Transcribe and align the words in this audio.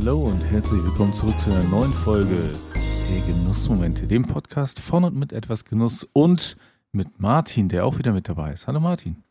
Hallo 0.00 0.24
und 0.24 0.40
herzlich 0.40 0.82
willkommen 0.82 1.14
zurück 1.14 1.36
zu 1.44 1.52
einer 1.52 1.62
neuen 1.68 1.92
Folge 1.92 2.50
der 2.74 3.32
Genussmomente, 3.32 4.08
dem 4.08 4.26
Podcast 4.26 4.80
von 4.80 5.04
und 5.04 5.14
mit 5.14 5.32
etwas 5.32 5.64
Genuss 5.64 6.06
und 6.12 6.56
mit 6.90 7.20
Martin, 7.20 7.68
der 7.68 7.86
auch 7.86 7.96
wieder 7.96 8.12
mit 8.12 8.28
dabei 8.28 8.52
ist. 8.52 8.66
Hallo 8.66 8.80
Martin. 8.80 9.22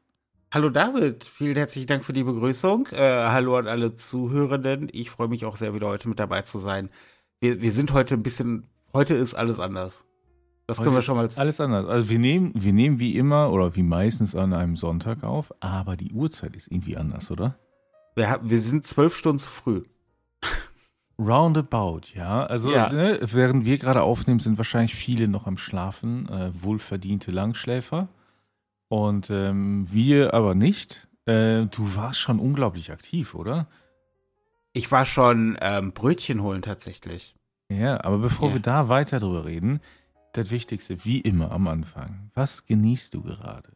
Hallo 0.54 0.70
David, 0.70 1.26
vielen 1.26 1.57
herzlichen 1.57 1.88
Dank 1.88 2.05
für 2.05 2.13
die 2.13 2.23
Begrüßung. 2.23 2.88
Äh, 2.91 2.97
hallo 2.97 3.57
an 3.57 3.68
alle 3.68 3.94
Zuhörenden. 3.94 4.88
Ich 4.94 5.12
freue 5.12 5.28
mich 5.28 5.44
auch 5.44 5.57
sehr, 5.57 5.73
wieder 5.73 5.88
heute 5.88 6.07
mit 6.07 6.18
dabei 6.18 6.43
zu 6.43 6.57
sein. 6.59 6.89
Wir, 7.41 7.61
wir 7.61 7.73
sind 7.73 7.91
heute 7.91 8.16
ein 8.16 8.23
bisschen, 8.23 8.70
heute 8.93 9.16
ist 9.16 9.36
alles 9.36 9.59
anders. 9.59 10.05
Das 10.66 10.77
können 10.77 10.95
wir 10.95 11.02
schon 11.02 11.18
mal. 11.18 11.27
Alles 11.36 11.59
anders. 11.59 11.88
Also 11.88 12.09
wir 12.09 12.20
nehmen, 12.20 12.54
wir 12.55 12.71
nehmen 12.71 13.00
wie 13.00 13.18
immer 13.18 13.52
oder 13.52 13.75
wie 13.75 13.84
meistens 13.84 14.34
an 14.34 14.54
einem 14.54 14.77
Sonntag 14.77 15.23
auf, 15.23 15.54
aber 15.59 15.98
die 15.98 16.14
Uhrzeit 16.14 16.55
ist 16.55 16.71
irgendwie 16.71 16.95
anders, 16.95 17.32
oder? 17.32 17.59
Wir, 18.16 18.39
wir 18.41 18.59
sind 18.59 18.88
zwölf 18.88 19.18
Stunden 19.18 19.39
zu 19.39 19.50
früh. 19.50 19.84
Roundabout, 21.25 22.01
ja. 22.13 22.45
Also 22.45 22.71
ja. 22.71 22.91
Ne, 22.91 23.19
während 23.21 23.65
wir 23.65 23.77
gerade 23.77 24.01
aufnehmen, 24.01 24.39
sind 24.39 24.57
wahrscheinlich 24.57 24.95
viele 24.95 25.27
noch 25.27 25.47
am 25.47 25.57
Schlafen, 25.57 26.29
äh, 26.29 26.51
wohlverdiente 26.61 27.31
Langschläfer. 27.31 28.07
Und 28.87 29.29
ähm, 29.29 29.87
wir 29.91 30.33
aber 30.33 30.55
nicht. 30.55 31.07
Äh, 31.25 31.65
du 31.65 31.95
warst 31.95 32.19
schon 32.19 32.39
unglaublich 32.39 32.91
aktiv, 32.91 33.33
oder? 33.33 33.67
Ich 34.73 34.91
war 34.91 35.05
schon 35.05 35.58
ähm, 35.61 35.94
Brötchen 35.94 36.41
holen 36.41 36.61
tatsächlich. 36.61 37.36
Ja, 37.69 38.03
aber 38.03 38.17
bevor 38.17 38.50
ja. 38.50 38.55
wir 38.55 38.61
da 38.61 38.89
weiter 38.89 39.19
drüber 39.19 39.45
reden, 39.45 39.80
das 40.33 40.50
Wichtigste, 40.50 41.05
wie 41.05 41.22
immer 41.22 41.52
am 41.52 41.67
Anfang. 41.67 42.31
Was 42.33 42.66
genießt 42.66 43.14
du 43.14 43.22
gerade? 43.22 43.72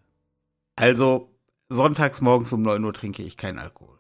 Also, 0.76 1.32
sonntags 1.70 2.22
morgens 2.22 2.52
um 2.54 2.62
9 2.62 2.84
Uhr 2.84 2.94
trinke 2.94 3.24
ich 3.24 3.38
keinen 3.38 3.60
Alkohol. 3.60 3.97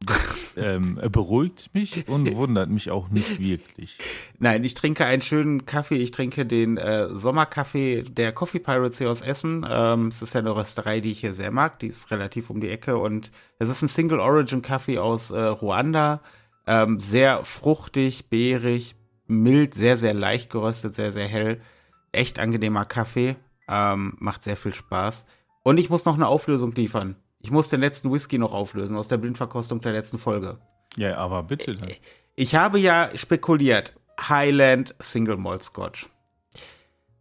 Das 0.00 0.54
ähm, 0.58 1.00
beruhigt 1.10 1.70
mich 1.72 2.06
und 2.06 2.34
wundert 2.36 2.68
mich 2.68 2.90
auch 2.90 3.08
nicht 3.08 3.40
wirklich. 3.40 3.96
Nein, 4.38 4.62
ich 4.62 4.74
trinke 4.74 5.06
einen 5.06 5.22
schönen 5.22 5.64
Kaffee. 5.64 5.96
Ich 5.96 6.10
trinke 6.10 6.44
den 6.44 6.76
äh, 6.76 7.08
Sommerkaffee 7.08 8.02
der 8.02 8.32
Coffee 8.32 8.58
Pirates 8.58 8.98
hier 8.98 9.10
aus 9.10 9.22
Essen. 9.22 9.66
Ähm, 9.68 10.08
es 10.08 10.20
ist 10.20 10.34
ja 10.34 10.40
eine 10.40 10.54
Rösterei, 10.54 11.00
die 11.00 11.12
ich 11.12 11.20
hier 11.20 11.32
sehr 11.32 11.50
mag. 11.50 11.78
Die 11.78 11.86
ist 11.86 12.10
relativ 12.10 12.50
um 12.50 12.60
die 12.60 12.68
Ecke 12.68 12.98
und 12.98 13.32
es 13.58 13.70
ist 13.70 13.82
ein 13.82 13.88
Single 13.88 14.20
Origin 14.20 14.60
Kaffee 14.60 14.98
aus 14.98 15.30
äh, 15.30 15.40
Ruanda. 15.40 16.20
Ähm, 16.66 17.00
sehr 17.00 17.44
fruchtig, 17.44 18.28
beerig, 18.28 18.96
mild, 19.26 19.74
sehr, 19.74 19.96
sehr 19.96 20.14
leicht 20.14 20.50
geröstet, 20.50 20.94
sehr, 20.94 21.12
sehr 21.12 21.26
hell. 21.26 21.60
Echt 22.12 22.38
angenehmer 22.38 22.84
Kaffee. 22.84 23.36
Ähm, 23.68 24.14
macht 24.18 24.42
sehr 24.42 24.56
viel 24.56 24.74
Spaß. 24.74 25.26
Und 25.62 25.78
ich 25.78 25.90
muss 25.90 26.04
noch 26.04 26.14
eine 26.14 26.28
Auflösung 26.28 26.72
liefern. 26.72 27.16
Ich 27.46 27.52
muss 27.52 27.68
den 27.68 27.80
letzten 27.80 28.12
Whisky 28.12 28.38
noch 28.38 28.52
auflösen 28.52 28.96
aus 28.96 29.06
der 29.06 29.18
Blindverkostung 29.18 29.80
der 29.80 29.92
letzten 29.92 30.18
Folge. 30.18 30.58
Ja, 30.96 31.16
aber 31.16 31.44
bitte. 31.44 31.76
Dann. 31.76 31.92
Ich 32.34 32.56
habe 32.56 32.80
ja 32.80 33.08
spekuliert. 33.14 33.94
Highland 34.20 34.96
Single 34.98 35.36
Malt 35.36 35.62
Scotch. 35.62 36.08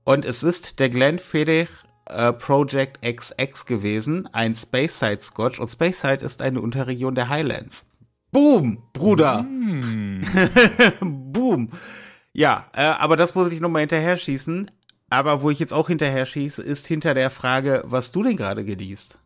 Und 0.03 0.25
es 0.25 0.41
ist 0.41 0.79
der 0.79 0.89
Glenfiddich 0.89 1.69
äh, 2.07 2.33
Project 2.33 3.03
XX 3.03 3.67
gewesen, 3.67 4.27
ein 4.33 4.55
Speyside 4.55 5.21
Scotch. 5.21 5.59
Und 5.59 5.69
Speyside 5.69 6.25
ist 6.25 6.41
eine 6.41 6.59
Unterregion 6.59 7.13
der 7.13 7.29
Highlands. 7.29 7.87
Boom, 8.31 8.81
Bruder. 8.93 9.43
Mm. 9.43 10.25
Boom. 11.31 11.69
Ja, 12.33 12.71
äh, 12.73 12.81
aber 12.81 13.15
das 13.15 13.35
muss 13.35 13.53
ich 13.53 13.61
nochmal 13.61 13.81
hinterher 13.81 14.17
schießen. 14.17 14.71
Aber 15.07 15.43
wo 15.43 15.51
ich 15.51 15.59
jetzt 15.59 15.71
auch 15.71 15.87
hinterher 15.87 16.25
schieße, 16.25 16.63
ist 16.63 16.87
hinter 16.87 17.13
der 17.13 17.29
Frage, 17.29 17.83
was 17.85 18.11
du 18.11 18.23
denn 18.23 18.37
gerade 18.37 18.65
genießt. 18.65 19.19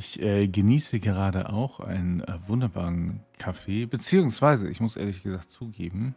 Ich 0.00 0.18
äh, 0.18 0.48
genieße 0.48 0.98
gerade 0.98 1.52
auch 1.52 1.78
einen 1.78 2.22
äh, 2.22 2.38
wunderbaren 2.46 3.20
Kaffee, 3.36 3.84
beziehungsweise, 3.84 4.70
ich 4.70 4.80
muss 4.80 4.96
ehrlich 4.96 5.22
gesagt 5.22 5.50
zugeben, 5.50 6.14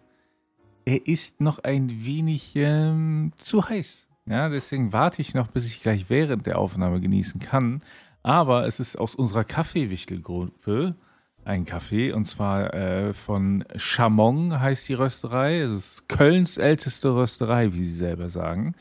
er 0.85 1.05
ist 1.05 1.41
noch 1.41 1.59
ein 1.65 1.89
wenig 2.05 2.53
ähm, 2.55 3.33
zu 3.35 3.67
heiß. 3.67 4.07
Ja, 4.25 4.47
deswegen 4.47 4.93
warte 4.93 5.21
ich 5.21 5.33
noch, 5.33 5.47
bis 5.47 5.65
ich 5.65 5.81
gleich 5.81 6.09
während 6.09 6.47
der 6.47 6.59
Aufnahme 6.59 7.01
genießen 7.01 7.41
kann. 7.41 7.81
Aber 8.21 8.67
es 8.67 8.79
ist 8.79 8.97
aus 8.97 9.15
unserer 9.15 9.43
Kaffeewichtelgruppe 9.43 10.95
ein 11.43 11.65
Kaffee 11.65 12.13
und 12.13 12.23
zwar 12.23 12.73
äh, 12.73 13.13
von 13.13 13.65
Chamon 13.75 14.61
heißt 14.61 14.87
die 14.87 14.93
Rösterei. 14.93 15.59
Es 15.59 15.71
ist 15.71 16.07
Kölns 16.07 16.57
älteste 16.57 17.13
Rösterei, 17.13 17.73
wie 17.73 17.83
sie 17.83 17.97
selber 17.97 18.29
sagen. 18.29 18.75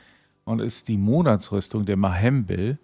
Und 0.45 0.61
ist 0.61 0.87
die 0.87 0.97
Monatsrüstung 0.97 1.87
der 1.87 1.97
Mahembe 1.97 2.79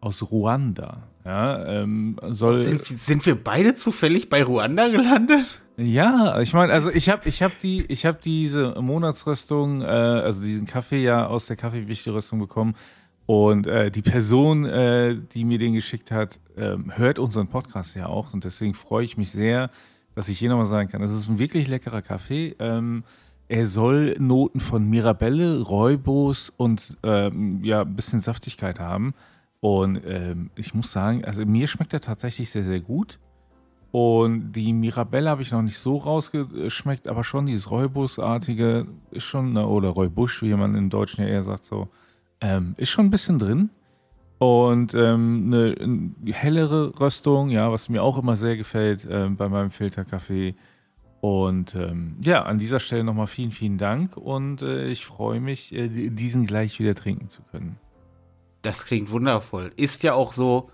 aus 0.00 0.30
Ruanda. 0.30 1.02
Ja, 1.24 1.64
ähm, 1.66 2.16
soll 2.30 2.62
sind, 2.62 2.84
sind 2.84 3.26
wir 3.26 3.34
beide 3.34 3.74
zufällig 3.74 4.30
bei 4.30 4.42
Ruanda 4.42 4.88
gelandet? 4.88 5.60
Ja, 5.76 6.40
ich 6.40 6.52
meine, 6.54 6.72
also 6.72 6.90
ich 6.90 7.08
habe 7.08 7.28
ich 7.28 7.42
hab 7.42 7.60
die 7.60 7.84
ich 7.86 8.06
habe 8.06 8.18
diese 8.22 8.74
Monatsrüstung, 8.80 9.82
äh, 9.82 9.86
also 9.86 10.42
diesen 10.42 10.66
Kaffee 10.66 11.02
ja 11.02 11.26
aus 11.26 11.46
der 11.46 11.56
Kaffeewichtelrüstung 11.56 12.38
bekommen 12.38 12.74
und 13.26 13.66
äh, 13.66 13.90
die 13.90 14.02
Person, 14.02 14.64
äh, 14.64 15.16
die 15.32 15.44
mir 15.44 15.58
den 15.58 15.74
geschickt 15.74 16.10
hat, 16.10 16.40
ähm, 16.56 16.92
hört 16.96 17.18
unseren 17.18 17.48
Podcast 17.48 17.94
ja 17.94 18.06
auch 18.06 18.32
und 18.32 18.44
deswegen 18.44 18.74
freue 18.74 19.04
ich 19.04 19.16
mich 19.16 19.30
sehr, 19.30 19.70
dass 20.14 20.28
ich 20.28 20.38
hier 20.38 20.48
nochmal 20.48 20.66
sagen 20.66 20.88
kann, 20.88 21.02
das 21.02 21.12
ist 21.12 21.28
ein 21.28 21.38
wirklich 21.38 21.68
leckerer 21.68 22.02
Kaffee. 22.02 22.56
Ähm, 22.58 23.04
er 23.48 23.66
soll 23.66 24.16
Noten 24.18 24.60
von 24.60 24.88
Mirabelle, 24.88 25.60
Räubos 25.60 26.52
und 26.56 26.96
ähm, 27.02 27.64
ja, 27.64 27.82
ein 27.82 27.96
bisschen 27.96 28.20
Saftigkeit 28.20 28.78
haben. 28.78 29.12
Und 29.60 30.00
ähm, 30.06 30.50
ich 30.54 30.74
muss 30.74 30.90
sagen, 30.90 31.24
also 31.24 31.44
mir 31.44 31.66
schmeckt 31.66 31.92
er 31.92 32.00
tatsächlich 32.00 32.50
sehr, 32.50 32.64
sehr 32.64 32.80
gut. 32.80 33.18
Und 33.92 34.52
die 34.52 34.72
Mirabelle 34.72 35.28
habe 35.28 35.42
ich 35.42 35.50
noch 35.50 35.62
nicht 35.62 35.78
so 35.78 35.96
rausgeschmeckt, 35.96 37.08
aber 37.08 37.24
schon 37.24 37.46
dieses 37.46 37.70
Räubusartige 37.70 38.86
ist 39.10 39.24
schon, 39.24 39.52
ne, 39.52 39.66
oder 39.66 39.88
Räubusch, 39.88 40.42
wie 40.42 40.54
man 40.54 40.76
im 40.76 40.90
Deutschen 40.90 41.24
ja 41.24 41.28
eher 41.28 41.44
sagt, 41.44 41.64
so, 41.64 41.88
ähm, 42.40 42.74
ist 42.76 42.90
schon 42.90 43.06
ein 43.06 43.10
bisschen 43.10 43.38
drin. 43.38 43.70
Und 44.38 44.94
ähm, 44.94 45.52
eine, 45.52 45.74
eine, 45.78 46.32
hellere 46.32 46.98
Röstung, 46.98 47.50
ja, 47.50 47.70
was 47.70 47.90
mir 47.90 48.02
auch 48.02 48.16
immer 48.16 48.36
sehr 48.36 48.56
gefällt 48.56 49.06
ähm, 49.10 49.36
bei 49.36 49.48
meinem 49.48 49.70
Filterkaffee. 49.70 50.54
Und 51.20 51.74
ähm, 51.74 52.16
ja, 52.22 52.44
an 52.44 52.58
dieser 52.58 52.80
Stelle 52.80 53.04
nochmal 53.04 53.26
vielen, 53.26 53.50
vielen 53.50 53.76
Dank 53.76 54.16
und 54.16 54.62
äh, 54.62 54.86
ich 54.86 55.04
freue 55.04 55.40
mich, 55.40 55.70
äh, 55.74 55.88
diesen 56.08 56.46
gleich 56.46 56.78
wieder 56.80 56.94
trinken 56.94 57.28
zu 57.28 57.42
können. 57.42 57.76
Das 58.62 58.84
klingt 58.84 59.10
wundervoll. 59.10 59.72
Ist 59.76 60.02
ja 60.02 60.14
auch 60.14 60.32
so. 60.32 60.70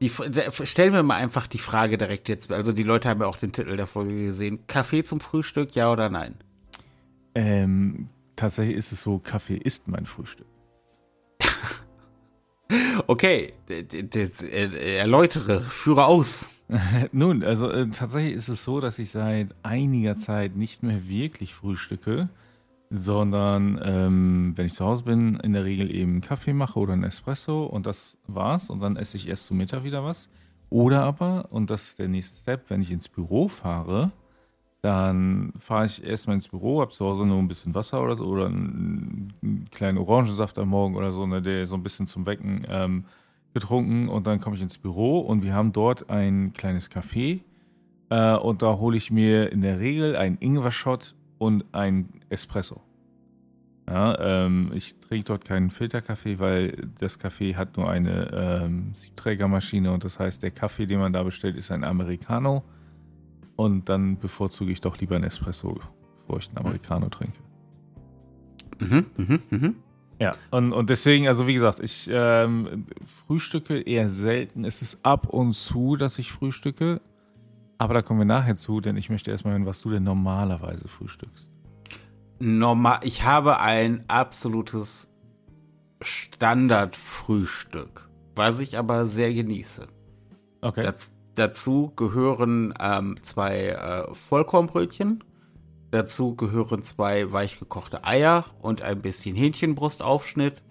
Die, 0.00 0.10
stellen 0.10 0.92
wir 0.92 1.04
mal 1.04 1.14
einfach 1.14 1.46
die 1.46 1.58
Frage 1.58 1.96
direkt 1.96 2.28
jetzt. 2.28 2.50
Also 2.50 2.72
die 2.72 2.82
Leute 2.82 3.08
haben 3.08 3.20
ja 3.20 3.28
auch 3.28 3.36
den 3.36 3.52
Titel 3.52 3.76
der 3.76 3.86
Folge 3.86 4.14
gesehen. 4.26 4.66
Kaffee 4.66 5.04
zum 5.04 5.20
Frühstück, 5.20 5.76
ja 5.76 5.92
oder 5.92 6.08
nein? 6.08 6.34
Ähm, 7.36 8.08
tatsächlich 8.34 8.76
ist 8.76 8.90
es 8.90 9.02
so, 9.02 9.20
Kaffee 9.20 9.56
ist 9.56 9.86
mein 9.86 10.06
Frühstück. 10.06 10.48
okay, 13.06 13.52
das, 14.10 14.42
äh, 14.42 14.96
erläutere, 14.96 15.60
führe 15.60 16.06
aus. 16.06 16.50
Nun, 17.12 17.44
also 17.44 17.70
äh, 17.70 17.88
tatsächlich 17.90 18.34
ist 18.34 18.48
es 18.48 18.64
so, 18.64 18.80
dass 18.80 18.98
ich 18.98 19.10
seit 19.10 19.54
einiger 19.62 20.18
Zeit 20.18 20.56
nicht 20.56 20.82
mehr 20.82 21.06
wirklich 21.06 21.54
frühstücke 21.54 22.28
sondern 22.94 23.80
ähm, 23.82 24.52
wenn 24.56 24.66
ich 24.66 24.74
zu 24.74 24.84
Hause 24.84 25.04
bin, 25.04 25.40
in 25.40 25.54
der 25.54 25.64
Regel 25.64 25.94
eben 25.94 26.20
Kaffee 26.20 26.52
mache 26.52 26.78
oder 26.78 26.92
ein 26.92 27.04
Espresso 27.04 27.64
und 27.64 27.86
das 27.86 28.18
war's 28.26 28.68
und 28.68 28.80
dann 28.80 28.96
esse 28.96 29.16
ich 29.16 29.28
erst 29.28 29.46
zum 29.46 29.56
Mittag 29.56 29.82
wieder 29.82 30.04
was. 30.04 30.28
Oder 30.68 31.02
aber, 31.02 31.46
und 31.50 31.70
das 31.70 31.82
ist 31.84 31.98
der 31.98 32.08
nächste 32.08 32.38
Step, 32.38 32.68
wenn 32.68 32.82
ich 32.82 32.90
ins 32.90 33.08
Büro 33.08 33.48
fahre, 33.48 34.12
dann 34.82 35.52
fahre 35.58 35.86
ich 35.86 36.04
erstmal 36.04 36.36
ins 36.36 36.48
Büro, 36.48 36.80
habe 36.80 36.90
zu 36.90 37.04
Hause 37.04 37.24
nur 37.24 37.38
ein 37.38 37.48
bisschen 37.48 37.74
Wasser 37.74 38.02
oder 38.02 38.16
so 38.16 38.26
oder 38.26 38.46
einen, 38.46 39.32
einen 39.42 39.68
kleinen 39.70 39.98
Orangensaft 39.98 40.58
am 40.58 40.68
Morgen 40.68 40.96
oder 40.96 41.12
so, 41.12 41.26
ne, 41.26 41.40
der 41.40 41.66
so 41.66 41.76
ein 41.76 41.82
bisschen 41.82 42.06
zum 42.06 42.26
Wecken 42.26 42.66
ähm, 42.68 43.04
getrunken 43.54 44.08
und 44.08 44.26
dann 44.26 44.40
komme 44.40 44.56
ich 44.56 44.62
ins 44.62 44.78
Büro 44.78 45.20
und 45.20 45.42
wir 45.42 45.54
haben 45.54 45.72
dort 45.72 46.10
ein 46.10 46.52
kleines 46.52 46.90
Café 46.90 47.40
äh, 48.10 48.36
und 48.36 48.62
da 48.62 48.76
hole 48.78 48.96
ich 48.96 49.10
mir 49.10 49.52
in 49.52 49.62
der 49.62 49.78
Regel 49.78 50.16
einen 50.16 50.36
Ingwer-Shot 50.40 51.14
und 51.42 51.64
ein 51.72 52.20
Espresso. 52.28 52.80
Ja, 53.88 54.44
ähm, 54.46 54.70
ich 54.74 54.94
trinke 55.00 55.24
dort 55.24 55.44
keinen 55.44 55.70
Filterkaffee, 55.70 56.38
weil 56.38 56.88
das 57.00 57.18
Kaffee 57.18 57.56
hat 57.56 57.76
nur 57.76 57.90
eine 57.90 58.30
ähm, 58.32 58.94
Siebträgermaschine 58.94 59.90
und 59.90 60.04
das 60.04 60.20
heißt, 60.20 60.40
der 60.40 60.52
Kaffee, 60.52 60.86
den 60.86 61.00
man 61.00 61.12
da 61.12 61.24
bestellt, 61.24 61.56
ist 61.56 61.72
ein 61.72 61.82
Americano. 61.82 62.62
Und 63.56 63.88
dann 63.88 64.20
bevorzuge 64.20 64.70
ich 64.70 64.80
doch 64.80 64.96
lieber 64.98 65.16
ein 65.16 65.24
Espresso, 65.24 65.80
bevor 66.20 66.38
ich 66.38 66.48
einen 66.48 66.58
Americano 66.58 67.08
trinke. 67.08 67.38
Mhm, 68.78 69.06
mhm, 69.16 69.40
mhm. 69.50 69.76
Ja, 70.20 70.36
und, 70.52 70.72
und 70.72 70.90
deswegen, 70.90 71.26
also 71.26 71.48
wie 71.48 71.54
gesagt, 71.54 71.80
ich 71.80 72.08
ähm, 72.08 72.86
frühstücke 73.26 73.80
eher 73.80 74.08
selten. 74.08 74.64
Es 74.64 74.80
ist 74.80 75.04
ab 75.04 75.28
und 75.28 75.54
zu, 75.54 75.96
dass 75.96 76.20
ich 76.20 76.30
frühstücke. 76.30 77.00
Aber 77.82 77.94
da 77.94 78.02
kommen 78.02 78.20
wir 78.20 78.26
nachher 78.26 78.54
zu, 78.54 78.80
denn 78.80 78.96
ich 78.96 79.10
möchte 79.10 79.32
erstmal 79.32 79.54
hören, 79.54 79.66
was 79.66 79.80
du 79.80 79.90
denn 79.90 80.04
normalerweise 80.04 80.86
frühstückst. 80.86 81.50
Normal, 82.38 83.00
ich 83.02 83.24
habe 83.24 83.58
ein 83.58 84.04
absolutes 84.06 85.12
Standardfrühstück, 86.00 88.08
was 88.36 88.60
ich 88.60 88.78
aber 88.78 89.06
sehr 89.06 89.34
genieße. 89.34 89.88
Okay. 90.60 90.84
Das, 90.84 91.10
dazu 91.34 91.92
gehören 91.96 92.72
ähm, 92.78 93.16
zwei 93.22 93.70
äh, 93.70 94.14
Vollkornbrötchen. 94.14 95.24
Dazu 95.90 96.36
gehören 96.36 96.84
zwei 96.84 97.32
weichgekochte 97.32 98.04
Eier 98.04 98.44
und 98.60 98.82
ein 98.82 99.02
bisschen 99.02 99.34
Hähnchenbrustaufschnitt 99.34 100.62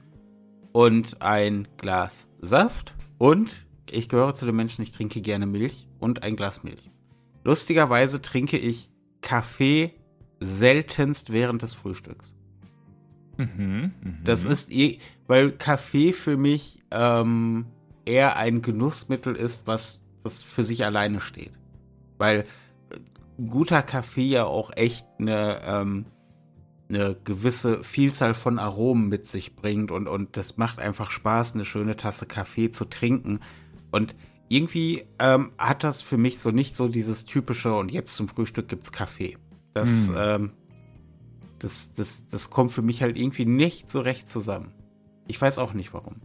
und 0.72 1.22
ein 1.22 1.68
Glas 1.76 2.30
Saft. 2.40 2.96
Und 3.18 3.66
ich 3.90 4.08
gehöre 4.08 4.34
zu 4.34 4.46
den 4.46 4.56
Menschen, 4.56 4.82
ich 4.82 4.94
trinke 4.94 5.20
gerne 5.20 5.46
Milch 5.46 5.90
und 6.00 6.24
ein 6.24 6.38
Glas 6.38 6.64
Milch. 6.64 6.90
Lustigerweise 7.44 8.22
trinke 8.22 8.58
ich 8.58 8.90
Kaffee 9.22 9.94
seltenst 10.40 11.32
während 11.32 11.62
des 11.62 11.74
Frühstücks. 11.74 12.36
Mhm, 13.38 13.92
mh. 14.02 14.14
Das 14.24 14.44
ist 14.44 14.72
eh, 14.72 15.00
weil 15.28 15.52
Kaffee 15.52 16.14
für 16.14 16.38
mich 16.38 16.84
ähm, 16.92 17.66
eher 18.06 18.36
ein 18.38 18.62
Genussmittel 18.62 19.36
ist, 19.36 19.68
was, 19.68 20.02
was 20.24 20.44
für 20.44 20.64
sich 20.64 20.86
alleine 20.86 21.20
steht. 21.20 21.54
Weil 22.18 22.42
äh, 22.90 23.44
guter 23.44 23.82
Kaffee 23.82 24.28
ja 24.28 24.46
auch 24.46 24.72
echt 24.76 25.06
eine, 25.20 25.62
ähm, 25.64 26.06
eine 26.90 27.16
gewisse 27.24 27.84
Vielzahl 27.84 28.34
von 28.34 28.60
Aromen 28.60 29.08
mit 29.08 29.28
sich 29.28 29.56
bringt 29.56 29.92
und, 29.92 30.08
und 30.08 30.38
das 30.38 30.58
macht 30.58 30.80
einfach 30.80 31.10
Spaß, 31.10 31.56
eine 31.56 31.66
schöne 31.66 31.96
Tasse 31.96 32.26
Kaffee 32.26 32.72
zu 32.72 32.86
trinken. 32.86 33.40
Und 33.92 34.16
irgendwie 34.52 35.06
ähm, 35.18 35.52
hat 35.58 35.84
das 35.84 36.02
für 36.02 36.18
mich 36.18 36.40
so 36.40 36.52
nicht 36.52 36.76
so 36.76 36.90
dieses 36.90 37.26
typische 37.26 37.74
und 37.74 37.92
jetzt 37.92 38.14
zum 38.16 38.28
Frühstück 38.28 38.68
gibt's 38.68 38.92
Kaffee. 38.92 39.38
Das, 39.74 40.10
hm. 40.10 40.16
ähm, 40.18 40.52
das, 41.60 41.94
das, 41.94 42.28
das 42.28 42.50
kommt 42.50 42.74
für 42.74 42.82
mich 42.82 43.02
halt 43.02 43.18
irgendwie 43.18 43.46
nicht 43.46 43.90
so 43.90 44.02
recht 44.02 44.30
zusammen. 44.30 44.74
Ich 45.28 45.42
weiß 45.42 45.58
auch 45.58 45.74
nicht 45.74 45.94
warum. 45.94 46.18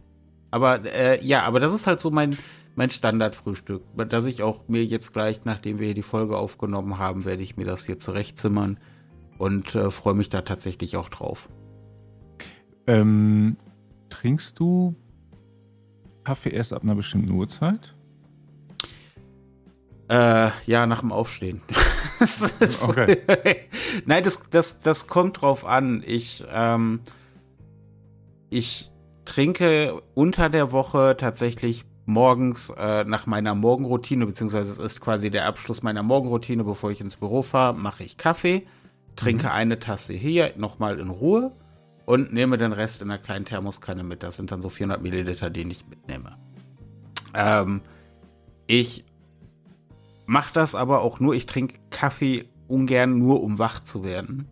Aber 0.51 0.83
äh, 0.85 1.23
ja, 1.25 1.43
aber 1.43 1.61
das 1.61 1.73
ist 1.73 1.87
halt 1.87 2.01
so 2.01 2.11
mein, 2.11 2.37
mein 2.75 2.89
Standardfrühstück, 2.89 3.83
dass 4.09 4.25
ich 4.25 4.43
auch 4.43 4.67
mir 4.67 4.83
jetzt 4.83 5.13
gleich, 5.13 5.45
nachdem 5.45 5.79
wir 5.79 5.85
hier 5.85 5.95
die 5.95 6.01
Folge 6.01 6.37
aufgenommen 6.37 6.97
haben, 6.97 7.23
werde 7.23 7.43
ich 7.43 7.55
mir 7.55 7.65
das 7.65 7.85
hier 7.85 7.97
zurechtzimmern 7.97 8.77
und 9.37 9.73
äh, 9.75 9.89
freue 9.89 10.15
mich 10.15 10.27
da 10.27 10.41
tatsächlich 10.41 10.97
auch 10.97 11.09
drauf. 11.09 11.47
Ähm, 12.87 13.55
trinkst 14.09 14.59
du 14.59 14.95
Kaffee 16.25 16.49
erst 16.49 16.73
ab 16.73 16.83
einer 16.83 16.95
bestimmten 16.95 17.31
Uhrzeit? 17.31 17.96
Äh, 20.09 20.51
ja, 20.65 20.85
nach 20.87 21.01
dem 21.01 21.11
Aufstehen. 21.11 21.61
okay. 22.87 23.17
Nein, 24.05 24.23
das, 24.23 24.49
das, 24.49 24.79
das 24.79 25.07
kommt 25.07 25.41
drauf 25.41 25.65
an. 25.65 26.03
Ich, 26.05 26.45
ähm, 26.49 27.01
ich 28.49 28.91
trinke 29.25 30.01
unter 30.13 30.49
der 30.49 30.71
Woche 30.71 31.15
tatsächlich 31.17 31.83
morgens 32.05 32.69
äh, 32.77 33.03
nach 33.03 33.25
meiner 33.27 33.53
Morgenroutine, 33.53 34.25
beziehungsweise 34.25 34.71
es 34.71 34.79
ist 34.79 35.01
quasi 35.01 35.29
der 35.29 35.45
Abschluss 35.45 35.83
meiner 35.83 36.03
Morgenroutine, 36.03 36.63
bevor 36.63 36.89
ich 36.89 37.01
ins 37.01 37.17
Büro 37.17 37.41
fahre, 37.41 37.73
mache 37.73 38.05
ich 38.05 38.17
Kaffee, 38.17 38.65
trinke 39.17 39.47
mhm. 39.47 39.51
eine 39.51 39.79
Tasse 39.79 40.13
hier 40.13 40.53
nochmal 40.55 40.99
in 40.99 41.09
Ruhe 41.09 41.51
und 42.05 42.31
nehme 42.31 42.57
den 42.57 42.71
Rest 42.71 43.01
in 43.01 43.11
einer 43.11 43.19
kleinen 43.19 43.43
Thermoskanne 43.43 44.03
mit. 44.03 44.23
Das 44.23 44.37
sind 44.37 44.51
dann 44.51 44.61
so 44.61 44.69
400 44.69 45.01
Milliliter, 45.01 45.49
die 45.49 45.69
ich 45.69 45.85
mitnehme. 45.85 46.37
Ähm, 47.33 47.81
ich 48.67 49.03
mache 50.27 50.53
das 50.53 50.75
aber 50.75 51.01
auch 51.01 51.19
nur, 51.19 51.33
ich 51.33 51.47
trinke 51.47 51.79
Kaffee 51.89 52.45
ungern 52.67 53.17
nur, 53.17 53.41
um 53.41 53.57
wach 53.57 53.81
zu 53.81 54.03
werden. 54.03 54.47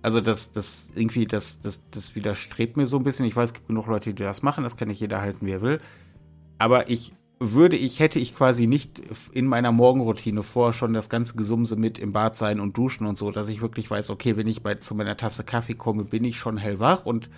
Also 0.00 0.20
das, 0.20 0.52
das 0.52 0.90
irgendwie, 0.94 1.26
das, 1.26 1.60
das, 1.60 1.88
das 1.90 2.14
widerstrebt 2.14 2.76
mir 2.76 2.86
so 2.86 2.96
ein 2.96 3.04
bisschen. 3.04 3.26
Ich 3.26 3.36
weiß, 3.36 3.50
es 3.50 3.54
gibt 3.54 3.68
genug 3.68 3.86
Leute, 3.86 4.14
die 4.14 4.22
das 4.22 4.42
machen, 4.42 4.64
das 4.64 4.76
kann 4.76 4.88
nicht 4.88 5.00
jeder 5.00 5.20
halten, 5.20 5.46
wie 5.46 5.52
er 5.52 5.62
will. 5.62 5.80
Aber 6.58 6.88
ich 6.88 7.12
würde 7.38 7.76
ich, 7.76 7.98
hätte 7.98 8.20
ich 8.20 8.34
quasi 8.34 8.68
nicht 8.68 9.00
in 9.32 9.46
meiner 9.46 9.72
Morgenroutine 9.72 10.44
vor 10.44 10.72
schon 10.72 10.92
das 10.92 11.08
ganze 11.08 11.36
Gesumse 11.36 11.74
mit 11.74 11.98
im 11.98 12.12
Bad 12.12 12.36
sein 12.36 12.60
und 12.60 12.76
duschen 12.76 13.06
und 13.06 13.18
so, 13.18 13.32
dass 13.32 13.48
ich 13.48 13.60
wirklich 13.60 13.90
weiß, 13.90 14.10
okay, 14.10 14.36
wenn 14.36 14.46
ich 14.46 14.62
bei, 14.62 14.76
zu 14.76 14.94
meiner 14.94 15.16
Tasse 15.16 15.42
Kaffee 15.42 15.74
komme, 15.74 16.04
bin 16.04 16.24
ich 16.24 16.38
schon 16.38 16.56
hellwach 16.56 17.04
und 17.04 17.30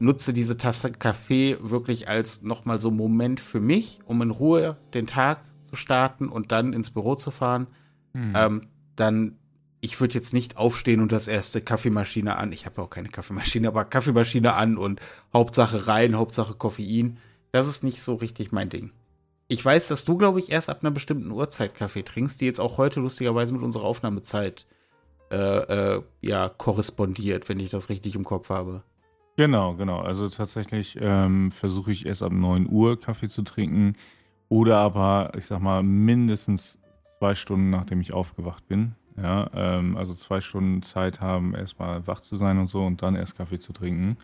nutze 0.00 0.32
diese 0.32 0.56
Tasse 0.56 0.90
Kaffee 0.90 1.56
wirklich 1.60 2.08
als 2.08 2.42
nochmal 2.42 2.80
so 2.80 2.90
Moment 2.90 3.40
für 3.40 3.60
mich, 3.60 4.00
um 4.06 4.22
in 4.22 4.30
Ruhe 4.30 4.76
den 4.92 5.06
Tag 5.06 5.44
zu 5.76 5.82
starten 5.82 6.28
und 6.28 6.52
dann 6.52 6.72
ins 6.72 6.90
Büro 6.90 7.14
zu 7.14 7.30
fahren, 7.30 7.66
hm. 8.12 8.32
ähm, 8.34 8.68
dann 8.96 9.36
ich 9.80 10.00
würde 10.00 10.14
jetzt 10.14 10.32
nicht 10.32 10.56
aufstehen 10.56 11.00
und 11.00 11.12
das 11.12 11.28
erste 11.28 11.60
Kaffeemaschine 11.60 12.36
an. 12.36 12.50
Ich 12.50 12.64
habe 12.64 12.76
ja 12.78 12.82
auch 12.84 12.90
keine 12.90 13.08
Kaffeemaschine, 13.08 13.68
aber 13.68 13.84
Kaffeemaschine 13.84 14.54
an 14.54 14.78
und 14.78 15.00
Hauptsache 15.32 15.86
rein, 15.86 16.16
Hauptsache 16.16 16.54
Koffein. 16.54 17.18
Das 17.52 17.68
ist 17.68 17.84
nicht 17.84 18.02
so 18.02 18.14
richtig 18.14 18.52
mein 18.52 18.68
Ding. 18.68 18.90
Ich 19.48 19.64
weiß, 19.64 19.86
dass 19.88 20.04
du, 20.04 20.16
glaube 20.16 20.40
ich, 20.40 20.50
erst 20.50 20.70
ab 20.70 20.78
einer 20.82 20.90
bestimmten 20.90 21.30
Uhrzeit 21.30 21.76
Kaffee 21.76 22.02
trinkst, 22.02 22.40
die 22.40 22.46
jetzt 22.46 22.60
auch 22.60 22.78
heute 22.78 23.00
lustigerweise 23.00 23.52
mit 23.52 23.62
unserer 23.62 23.84
Aufnahmezeit 23.84 24.66
äh, 25.30 25.36
äh, 25.36 26.02
ja 26.20 26.48
korrespondiert, 26.48 27.48
wenn 27.48 27.60
ich 27.60 27.70
das 27.70 27.88
richtig 27.88 28.16
im 28.16 28.24
Kopf 28.24 28.48
habe. 28.48 28.82
Genau, 29.36 29.74
genau. 29.74 30.00
Also 30.00 30.28
tatsächlich 30.28 30.98
ähm, 31.00 31.52
versuche 31.52 31.92
ich 31.92 32.06
erst 32.06 32.22
ab 32.22 32.32
9 32.32 32.66
Uhr 32.68 32.98
Kaffee 32.98 33.28
zu 33.28 33.42
trinken. 33.42 33.94
Oder 34.48 34.78
aber, 34.78 35.32
ich 35.36 35.46
sag 35.46 35.60
mal, 35.60 35.82
mindestens 35.82 36.78
zwei 37.18 37.34
Stunden, 37.34 37.70
nachdem 37.70 38.00
ich 38.00 38.14
aufgewacht 38.14 38.66
bin. 38.68 38.94
Ja, 39.16 39.50
ähm, 39.54 39.96
also 39.96 40.14
zwei 40.14 40.40
Stunden 40.40 40.82
Zeit 40.82 41.20
haben, 41.20 41.54
erstmal 41.54 42.06
wach 42.06 42.20
zu 42.20 42.36
sein 42.36 42.58
und 42.58 42.68
so 42.68 42.84
und 42.84 43.02
dann 43.02 43.16
erst 43.16 43.36
Kaffee 43.36 43.58
zu 43.58 43.72
trinken. 43.72 44.18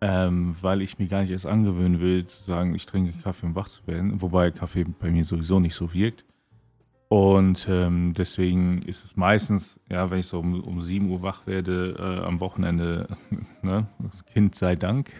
Ähm, 0.00 0.56
weil 0.62 0.80
ich 0.80 0.98
mir 0.98 1.08
gar 1.08 1.22
nicht 1.22 1.30
erst 1.30 1.46
angewöhnen 1.46 2.00
will, 2.00 2.24
zu 2.26 2.42
sagen, 2.44 2.74
ich 2.74 2.86
trinke 2.86 3.12
Kaffee, 3.20 3.46
um 3.46 3.54
wach 3.54 3.68
zu 3.68 3.86
werden. 3.86 4.22
Wobei 4.22 4.50
Kaffee 4.50 4.84
bei 4.84 5.10
mir 5.10 5.24
sowieso 5.24 5.60
nicht 5.60 5.74
so 5.74 5.92
wirkt. 5.92 6.24
Und 7.08 7.66
ähm, 7.70 8.12
deswegen 8.16 8.80
ist 8.82 9.04
es 9.04 9.16
meistens, 9.16 9.80
ja, 9.90 10.10
wenn 10.10 10.18
ich 10.18 10.26
so 10.26 10.38
um, 10.38 10.62
um 10.62 10.82
7 10.82 11.10
Uhr 11.10 11.22
wach 11.22 11.46
werde, 11.46 11.96
äh, 11.98 12.24
am 12.24 12.38
Wochenende, 12.40 13.16
ne, 13.62 13.86
Kind 14.32 14.54
sei 14.54 14.76
Dank, 14.76 15.12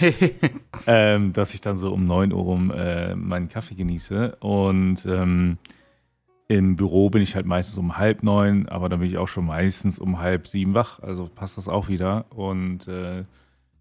ähm, 0.86 1.32
dass 1.32 1.54
ich 1.54 1.60
dann 1.60 1.78
so 1.78 1.92
um 1.92 2.06
9 2.06 2.32
Uhr 2.32 2.42
rum 2.42 2.70
äh, 2.70 3.14
meinen 3.14 3.48
Kaffee 3.48 3.74
genieße. 3.74 4.36
Und 4.40 5.04
ähm, 5.06 5.58
im 6.48 6.76
Büro 6.76 7.10
bin 7.10 7.22
ich 7.22 7.34
halt 7.34 7.46
meistens 7.46 7.76
um 7.76 7.96
halb 7.96 8.22
neun, 8.22 8.68
aber 8.68 8.88
dann 8.88 9.00
bin 9.00 9.10
ich 9.10 9.18
auch 9.18 9.28
schon 9.28 9.46
meistens 9.46 9.98
um 9.98 10.20
halb 10.20 10.46
sieben 10.46 10.74
wach. 10.74 11.00
Also 11.00 11.28
passt 11.34 11.58
das 11.58 11.68
auch 11.68 11.88
wieder. 11.88 12.26
Und 12.30 12.86
äh, 12.86 13.24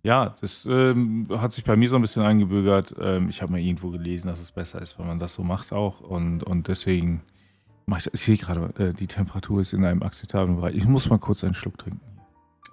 ja, 0.02 0.36
das 0.42 0.66
ähm, 0.70 1.28
hat 1.30 1.54
sich 1.54 1.64
bei 1.64 1.76
mir 1.76 1.90
so 1.90 1.96
ein 1.96 2.02
bisschen 2.02 2.24
eingebürgert. 2.24 2.96
Ähm, 3.00 3.30
ich 3.30 3.42
habe 3.42 3.52
mal 3.52 3.62
irgendwo 3.62 3.90
gelesen, 3.90 4.28
dass 4.28 4.40
es 4.40 4.52
besser 4.52 4.82
ist, 4.82 4.98
wenn 4.98 5.08
man 5.08 5.20
das 5.20 5.34
so 5.34 5.44
macht 5.44 5.74
auch. 5.74 6.02
Und, 6.02 6.44
und 6.44 6.68
deswegen 6.68 7.22
mache 7.86 8.00
ich 8.00 8.06
das. 8.06 8.14
Ich 8.14 8.22
sehe 8.22 8.38
gerade, 8.38 8.74
äh, 8.84 8.94
die 8.94 9.08
Temperatur 9.08 9.62
ist 9.62 9.74
in 9.74 9.86
einem 9.86 10.04
akzeptablen 10.04 10.56
Bereich. 10.58 10.76
Ich 10.76 10.86
muss 10.86 11.10
mal 11.10 11.20
kurz 11.20 11.44
einen 11.44 11.54
Schluck 11.54 11.78
trinken. 11.78 12.15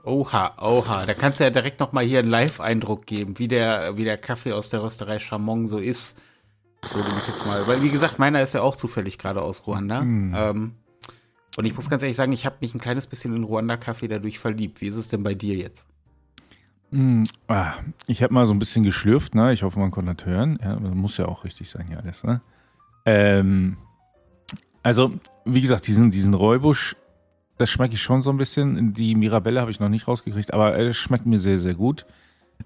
Oha, 0.04 0.54
oha. 0.60 1.06
Da 1.06 1.14
kannst 1.14 1.38
du 1.38 1.44
ja 1.44 1.50
direkt 1.50 1.80
noch 1.80 1.92
mal 1.92 2.04
hier 2.04 2.20
einen 2.20 2.30
Live-Eindruck 2.30 3.06
geben, 3.06 3.38
wie 3.38 3.48
der, 3.48 3.96
wie 3.96 4.04
der 4.04 4.18
Kaffee 4.18 4.52
aus 4.52 4.68
der 4.68 4.82
Rösterei 4.82 5.18
Chamon 5.18 5.66
so 5.66 5.78
ist. 5.78 6.20
Würde 6.92 7.14
mich 7.14 7.28
jetzt 7.28 7.46
mal, 7.46 7.66
weil 7.68 7.82
wie 7.82 7.90
gesagt, 7.90 8.18
meiner 8.18 8.42
ist 8.42 8.54
ja 8.54 8.62
auch 8.62 8.74
zufällig 8.74 9.18
gerade 9.18 9.40
aus 9.40 9.66
Ruanda. 9.66 10.00
Mm. 10.00 10.34
Ähm, 10.34 10.72
und 11.56 11.64
ich 11.64 11.74
muss 11.74 11.88
ganz 11.88 12.02
ehrlich 12.02 12.16
sagen, 12.16 12.32
ich 12.32 12.44
habe 12.44 12.56
mich 12.60 12.74
ein 12.74 12.80
kleines 12.80 13.06
bisschen 13.06 13.36
in 13.36 13.44
Ruanda-Kaffee 13.44 14.08
dadurch 14.08 14.40
verliebt. 14.40 14.80
Wie 14.80 14.88
ist 14.88 14.96
es 14.96 15.08
denn 15.08 15.22
bei 15.22 15.34
dir 15.34 15.54
jetzt? 15.54 15.86
Mm, 16.90 17.24
ah, 17.46 17.74
ich 18.06 18.22
habe 18.22 18.34
mal 18.34 18.46
so 18.46 18.52
ein 18.52 18.58
bisschen 18.58 18.82
geschlürft, 18.82 19.34
ne? 19.34 19.52
Ich 19.52 19.62
hoffe, 19.62 19.78
man 19.78 19.92
konnte 19.92 20.14
das 20.14 20.26
hören. 20.26 20.58
Ja, 20.62 20.74
das 20.74 20.94
muss 20.94 21.16
ja 21.16 21.26
auch 21.26 21.44
richtig 21.44 21.70
sein 21.70 21.86
hier 21.86 21.98
alles, 21.98 22.24
ne? 22.24 22.40
Ähm, 23.04 23.76
also, 24.82 25.12
wie 25.44 25.60
gesagt, 25.60 25.86
diesen, 25.86 26.10
diesen 26.10 26.34
Räubusch, 26.34 26.96
das 27.62 27.70
schmecke 27.70 27.94
ich 27.94 28.02
schon 28.02 28.22
so 28.22 28.30
ein 28.30 28.38
bisschen. 28.38 28.92
Die 28.92 29.14
Mirabelle 29.14 29.60
habe 29.60 29.70
ich 29.70 29.78
noch 29.78 29.88
nicht 29.88 30.08
rausgekriegt, 30.08 30.52
aber 30.52 30.76
es 30.76 30.96
schmeckt 30.96 31.26
mir 31.26 31.38
sehr, 31.38 31.60
sehr 31.60 31.74
gut. 31.74 32.04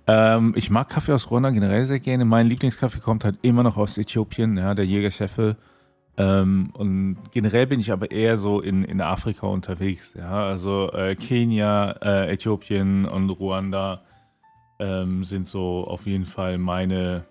Ähm, 0.06 0.54
ich 0.56 0.70
mag 0.70 0.88
Kaffee 0.88 1.12
aus 1.12 1.30
Ruanda 1.30 1.50
generell 1.50 1.84
sehr 1.84 2.00
gerne. 2.00 2.24
Mein 2.24 2.46
Lieblingskaffee 2.46 3.00
kommt 3.00 3.22
halt 3.22 3.36
immer 3.42 3.62
noch 3.62 3.76
aus 3.76 3.98
Äthiopien, 3.98 4.56
ja, 4.56 4.74
der 4.74 4.86
Jägerscheffe. 4.86 5.56
Ähm, 6.16 6.70
und 6.72 7.18
generell 7.30 7.66
bin 7.66 7.78
ich 7.78 7.92
aber 7.92 8.10
eher 8.10 8.38
so 8.38 8.62
in, 8.62 8.84
in 8.84 9.02
Afrika 9.02 9.46
unterwegs, 9.46 10.14
ja. 10.14 10.46
Also 10.46 10.90
äh, 10.92 11.14
Kenia, 11.14 11.90
äh, 12.00 12.32
Äthiopien 12.32 13.04
und 13.04 13.28
Ruanda 13.28 14.00
ähm, 14.78 15.24
sind 15.24 15.46
so 15.46 15.86
auf 15.86 16.06
jeden 16.06 16.24
Fall 16.24 16.56
meine, 16.56 17.24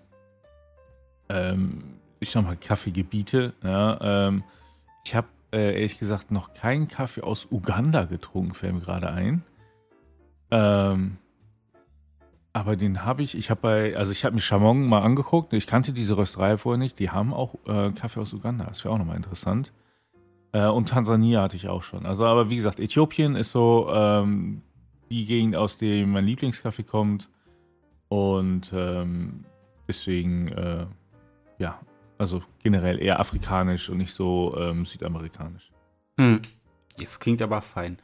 ähm, 1.30 1.96
ich 2.20 2.30
sag 2.30 2.44
mal, 2.44 2.58
Kaffeegebiete. 2.58 3.54
Ja. 3.64 4.28
Ähm, 4.28 4.44
ich 5.04 5.16
habe 5.16 5.28
äh, 5.56 5.74
ehrlich 5.74 5.98
gesagt 5.98 6.32
noch 6.32 6.54
keinen 6.54 6.88
Kaffee 6.88 7.22
aus 7.22 7.48
Uganda 7.50 8.04
getrunken, 8.04 8.54
fällt 8.54 8.74
mir 8.74 8.82
gerade 8.82 9.10
ein. 9.10 9.44
Ähm, 10.52 11.18
aber 12.52 12.76
den 12.76 13.06
habe 13.06 13.24
ich, 13.24 13.38
ich 13.38 13.50
habe 13.50 13.62
bei, 13.62 13.98
also 13.98 14.12
ich 14.12 14.26
habe 14.26 14.36
mir 14.36 14.42
Chamon 14.42 14.86
mal 14.86 15.02
angeguckt, 15.02 15.54
ich 15.54 15.66
kannte 15.66 15.94
diese 15.94 16.18
Rösterei 16.18 16.58
vorher 16.58 16.78
nicht, 16.78 17.00
die 17.00 17.10
haben 17.10 17.34
auch 17.34 17.56
äh, 17.66 17.92
Kaffee 17.92 18.20
aus 18.20 18.34
Uganda, 18.34 18.66
das 18.66 18.84
wäre 18.84 18.94
auch 18.94 18.98
nochmal 18.98 19.18
interessant. 19.18 19.72
Äh, 20.52 20.68
und 20.68 20.90
Tansania 20.90 21.42
hatte 21.42 21.56
ich 21.56 21.68
auch 21.68 21.84
schon. 21.84 22.06
Also, 22.06 22.26
aber 22.26 22.50
wie 22.50 22.58
gesagt, 22.58 22.80
Äthiopien 22.80 23.36
ist 23.36 23.52
so 23.52 23.90
ähm, 23.94 24.62
die 25.10 25.26
Gegend, 25.26 25.56
aus 25.56 25.78
der 25.78 26.06
mein 26.06 26.26
Lieblingskaffee 26.26 26.84
kommt. 26.84 27.30
Und 28.08 28.72
ähm, 28.74 29.46
deswegen, 29.88 30.50
äh, 30.50 30.86
ja, 31.60 31.80
Also 32.18 32.44
generell 32.64 33.02
eher 33.02 33.20
afrikanisch 33.20 33.90
und 33.90 33.98
nicht 33.98 34.14
so 34.14 34.56
ähm, 34.58 34.86
südamerikanisch. 34.86 35.72
Hm. 36.20 36.42
Das 36.98 37.20
klingt 37.20 37.42
aber 37.42 37.62
fein. 37.62 38.00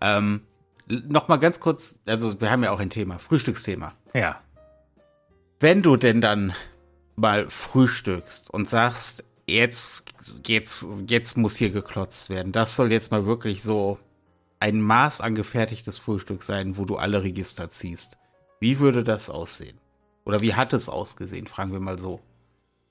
Ähm, 0.00 0.42
Nochmal 0.86 1.38
ganz 1.38 1.60
kurz, 1.60 1.98
also 2.04 2.40
wir 2.40 2.50
haben 2.50 2.62
ja 2.62 2.70
auch 2.70 2.78
ein 2.78 2.90
Thema, 2.90 3.18
Frühstücksthema. 3.18 3.94
Ja. 4.12 4.40
Wenn 5.58 5.82
du 5.82 5.96
denn 5.96 6.20
dann 6.20 6.52
mal 7.16 7.48
frühstückst 7.48 8.50
und 8.50 8.68
sagst, 8.68 9.24
jetzt, 9.46 10.04
jetzt, 10.46 10.86
jetzt 11.08 11.36
muss 11.38 11.56
hier 11.56 11.70
geklotzt 11.70 12.28
werden, 12.28 12.52
das 12.52 12.76
soll 12.76 12.92
jetzt 12.92 13.10
mal 13.10 13.24
wirklich 13.24 13.62
so 13.62 13.98
ein 14.60 14.80
Maß 14.80 15.22
angefertigtes 15.22 15.96
Frühstück 15.96 16.42
sein, 16.42 16.76
wo 16.76 16.84
du 16.84 16.96
alle 16.96 17.22
Register 17.22 17.70
ziehst. 17.70 18.18
Wie 18.60 18.78
würde 18.78 19.02
das 19.02 19.30
aussehen? 19.30 19.78
Oder 20.26 20.40
wie 20.40 20.54
hat 20.54 20.74
es 20.74 20.90
ausgesehen, 20.90 21.46
fragen 21.46 21.72
wir 21.72 21.80
mal 21.80 21.98
so. 21.98 22.20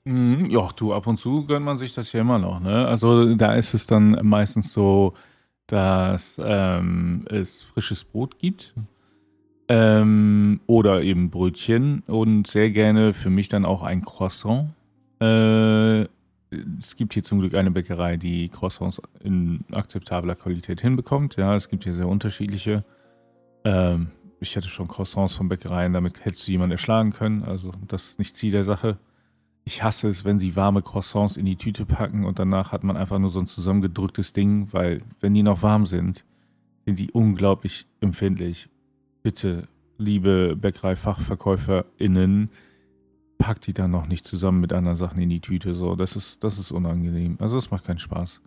Mhm, 0.04 0.50
ja, 0.50 0.68
du, 0.76 0.92
ab 0.92 1.06
und 1.06 1.18
zu 1.18 1.46
gönnt 1.46 1.64
man 1.64 1.78
sich 1.78 1.94
das 1.94 2.12
ja 2.12 2.20
immer 2.20 2.38
noch, 2.38 2.60
ne? 2.60 2.86
Also 2.86 3.34
da 3.36 3.54
ist 3.54 3.72
es 3.72 3.86
dann 3.86 4.18
meistens 4.22 4.72
so, 4.72 5.14
dass 5.66 6.38
ähm, 6.44 7.24
es 7.30 7.62
frisches 7.62 8.04
Brot 8.04 8.38
gibt 8.38 8.74
ähm, 9.68 10.60
oder 10.66 11.02
eben 11.02 11.30
Brötchen 11.30 12.02
und 12.06 12.46
sehr 12.46 12.70
gerne 12.70 13.14
für 13.14 13.30
mich 13.30 13.48
dann 13.48 13.64
auch 13.64 13.82
ein 13.82 14.02
Croissant. 14.02 14.70
Äh, 15.20 16.02
es 16.78 16.96
gibt 16.96 17.14
hier 17.14 17.24
zum 17.24 17.40
Glück 17.40 17.54
eine 17.54 17.70
Bäckerei, 17.70 18.16
die 18.18 18.50
Croissants 18.50 19.00
in 19.22 19.64
akzeptabler 19.72 20.34
Qualität 20.34 20.82
hinbekommt. 20.82 21.36
Ja, 21.36 21.56
es 21.56 21.68
gibt 21.70 21.84
hier 21.84 21.94
sehr 21.94 22.08
unterschiedliche. 22.08 22.84
Ähm, 23.64 24.08
ich 24.40 24.54
hatte 24.56 24.68
schon 24.68 24.88
Croissants 24.88 25.34
von 25.34 25.48
Bäckereien, 25.48 25.94
damit 25.94 26.24
hättest 26.26 26.46
du 26.46 26.52
jemanden 26.52 26.72
erschlagen 26.72 27.12
können. 27.12 27.42
Also 27.42 27.72
das 27.88 28.08
ist 28.10 28.18
nicht 28.18 28.36
Ziel 28.36 28.52
der 28.52 28.64
Sache. 28.64 28.98
Ich 29.64 29.82
hasse 29.82 30.08
es, 30.08 30.24
wenn 30.24 30.38
sie 30.38 30.56
warme 30.56 30.82
Croissants 30.82 31.36
in 31.38 31.46
die 31.46 31.56
Tüte 31.56 31.86
packen 31.86 32.24
und 32.24 32.38
danach 32.38 32.72
hat 32.72 32.84
man 32.84 32.98
einfach 32.98 33.18
nur 33.18 33.30
so 33.30 33.40
ein 33.40 33.46
zusammengedrücktes 33.46 34.34
Ding, 34.34 34.68
weil 34.72 35.02
wenn 35.20 35.32
die 35.32 35.42
noch 35.42 35.62
warm 35.62 35.86
sind, 35.86 36.24
sind 36.84 36.98
die 36.98 37.10
unglaublich 37.10 37.86
empfindlich. 38.00 38.68
Bitte, 39.22 39.68
liebe 39.96 40.54
Bäckerei-FachverkäuferInnen, 40.56 42.50
packt 43.38 43.66
die 43.66 43.72
dann 43.72 43.90
noch 43.90 44.06
nicht 44.06 44.26
zusammen 44.26 44.60
mit 44.60 44.72
anderen 44.72 44.96
Sachen 44.96 45.20
in 45.20 45.30
die 45.30 45.40
Tüte. 45.40 45.74
So, 45.74 45.96
das 45.96 46.14
ist, 46.14 46.44
das 46.44 46.58
ist 46.58 46.70
unangenehm. 46.70 47.36
Also 47.40 47.56
das 47.56 47.70
macht 47.70 47.84
keinen 47.84 47.98
Spaß. 47.98 48.40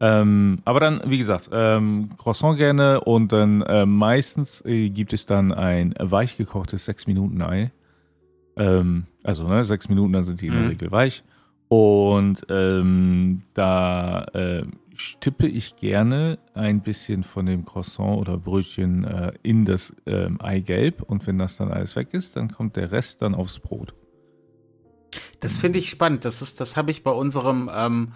Ähm, 0.00 0.58
aber 0.64 0.80
dann, 0.80 1.00
wie 1.06 1.18
gesagt, 1.18 1.48
ähm, 1.52 2.10
Croissant 2.18 2.58
gerne 2.58 3.00
und 3.02 3.32
dann 3.32 3.62
äh, 3.62 3.86
meistens 3.86 4.62
äh, 4.66 4.90
gibt 4.90 5.12
es 5.12 5.26
dann 5.26 5.52
ein 5.52 5.94
weich 5.98 6.36
gekochtes 6.36 6.88
6-Minuten-Ei. 6.88 7.70
Ähm, 8.56 9.06
also 9.22 9.46
ne, 9.46 9.64
sechs 9.64 9.88
Minuten, 9.88 10.12
dann 10.12 10.24
sind 10.24 10.40
die 10.40 10.46
in 10.46 10.52
der 10.52 10.62
mhm. 10.62 10.68
Regel 10.68 10.90
weich. 10.90 11.22
Und 11.68 12.44
ähm, 12.50 13.42
da 13.54 14.24
äh, 14.34 14.64
stippe 14.94 15.46
ich 15.46 15.76
gerne 15.76 16.38
ein 16.54 16.82
bisschen 16.82 17.24
von 17.24 17.46
dem 17.46 17.64
Croissant 17.64 18.18
oder 18.18 18.36
Brötchen 18.36 19.04
äh, 19.04 19.32
in 19.42 19.64
das 19.64 19.94
ähm, 20.06 20.40
Eigelb. 20.40 21.02
Und 21.02 21.26
wenn 21.26 21.38
das 21.38 21.56
dann 21.56 21.72
alles 21.72 21.96
weg 21.96 22.08
ist, 22.12 22.36
dann 22.36 22.52
kommt 22.52 22.76
der 22.76 22.92
Rest 22.92 23.22
dann 23.22 23.34
aufs 23.34 23.58
Brot. 23.58 23.94
Das 25.40 25.56
finde 25.56 25.78
ich 25.78 25.90
spannend. 25.90 26.24
Das 26.24 26.42
ist, 26.42 26.60
das 26.60 26.76
habe 26.76 26.90
ich 26.90 27.02
bei 27.02 27.10
unserem 27.10 27.70
ähm, 27.74 28.12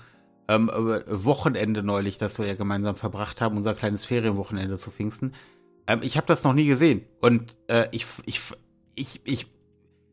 ähm, 0.48 0.70
Wochenende 1.08 1.82
neulich, 1.82 2.18
das 2.18 2.38
wir 2.38 2.46
ja 2.46 2.54
gemeinsam 2.54 2.96
verbracht 2.96 3.40
haben, 3.40 3.56
unser 3.56 3.74
kleines 3.74 4.04
Ferienwochenende 4.04 4.76
zu 4.76 4.90
Pfingsten. 4.90 5.34
Ähm, 5.86 6.00
ich 6.02 6.16
habe 6.16 6.26
das 6.26 6.44
noch 6.44 6.52
nie 6.52 6.66
gesehen. 6.66 7.02
Und 7.20 7.56
äh, 7.68 7.88
ich, 7.92 8.06
ich, 8.26 8.40
ich, 8.94 9.20
ich 9.24 9.46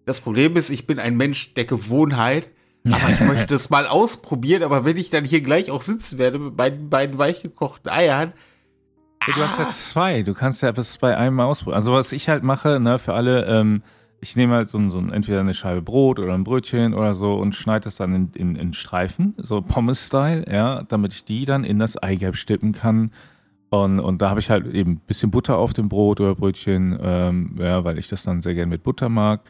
das 0.05 0.21
Problem 0.21 0.55
ist, 0.55 0.69
ich 0.69 0.85
bin 0.87 0.99
ein 0.99 1.15
Mensch 1.15 1.53
der 1.53 1.65
Gewohnheit, 1.65 2.51
aber 2.85 3.09
ich 3.09 3.19
möchte 3.21 3.55
es 3.55 3.69
mal 3.69 3.87
ausprobieren. 3.87 4.63
Aber 4.63 4.85
wenn 4.85 4.97
ich 4.97 5.09
dann 5.09 5.23
hier 5.23 5.41
gleich 5.41 5.71
auch 5.71 5.81
sitzen 5.81 6.17
werde 6.17 6.39
mit 6.39 6.57
meinen 6.57 6.89
beiden 6.89 7.17
weichgekochten 7.17 7.89
Eiern. 7.91 8.33
Du 9.25 9.41
hast 9.41 9.57
ja 9.57 9.69
zwei. 9.71 10.23
Du 10.23 10.33
kannst 10.33 10.61
ja 10.61 10.69
etwas 10.69 10.97
bei 10.97 11.15
einem 11.15 11.37
mal 11.37 11.45
ausprobieren. 11.45 11.77
Also 11.77 11.93
was 11.93 12.11
ich 12.11 12.27
halt 12.27 12.43
mache, 12.43 12.81
ne, 12.81 12.99
für 12.99 13.13
alle, 13.13 13.45
ähm, 13.45 13.83
ich 14.19 14.35
nehme 14.35 14.55
halt 14.55 14.69
so, 14.69 14.77
ein, 14.77 14.89
so 14.89 14.97
ein, 14.97 15.13
entweder 15.13 15.39
eine 15.39 15.53
Scheibe 15.53 15.81
Brot 15.81 16.19
oder 16.19 16.33
ein 16.33 16.43
Brötchen 16.43 16.93
oder 16.93 17.13
so 17.13 17.35
und 17.35 17.55
schneide 17.55 17.87
es 17.87 17.95
dann 17.95 18.13
in, 18.13 18.31
in, 18.33 18.55
in 18.57 18.73
Streifen, 18.73 19.33
so 19.37 19.61
Pommes-Style, 19.61 20.45
ja, 20.51 20.83
damit 20.83 21.13
ich 21.13 21.23
die 21.23 21.45
dann 21.45 21.63
in 21.63 21.79
das 21.79 21.95
Eigelb 21.95 22.35
stippen 22.35 22.73
kann. 22.73 23.11
Und, 23.69 24.01
und 24.01 24.21
da 24.21 24.29
habe 24.29 24.41
ich 24.41 24.49
halt 24.49 24.67
eben 24.67 24.91
ein 24.91 25.01
bisschen 25.07 25.31
Butter 25.31 25.57
auf 25.57 25.73
dem 25.73 25.87
Brot 25.87 26.19
oder 26.19 26.35
Brötchen, 26.35 26.97
ähm, 27.01 27.55
ja, 27.59 27.83
weil 27.85 27.97
ich 27.97 28.09
das 28.09 28.23
dann 28.23 28.41
sehr 28.41 28.53
gerne 28.53 28.69
mit 28.69 28.83
Butter 28.83 29.07
mag. 29.07 29.41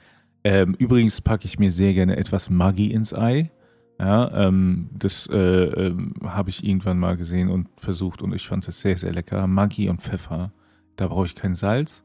Ähm, 0.44 0.76
übrigens 0.78 1.22
packe 1.22 1.46
ich 1.46 1.60
mir 1.60 1.72
sehr 1.72 1.94
gerne 1.94 2.18
etwas 2.18 2.50
Maggi 2.50 2.92
ins 2.92 3.14
Ei. 3.14 3.52
Ja, 4.00 4.48
ähm, 4.48 4.90
das 4.94 5.28
äh, 5.32 5.38
ähm, 5.38 6.14
habe 6.26 6.50
ich 6.50 6.64
irgendwann 6.64 7.00
mal 7.00 7.16
gesehen 7.16 7.50
und 7.50 7.68
versucht 7.78 8.22
und 8.22 8.34
ich 8.34 8.48
fand 8.48 8.68
es 8.68 8.82
sehr, 8.82 8.98
sehr 8.98 9.14
lecker. 9.14 9.48
Maggi 9.48 9.90
und 9.90 10.02
Pfeffer. 10.02 10.52
Da 10.96 11.08
brauche 11.08 11.26
ich 11.26 11.36
kein 11.36 11.56
Salz. 11.56 12.04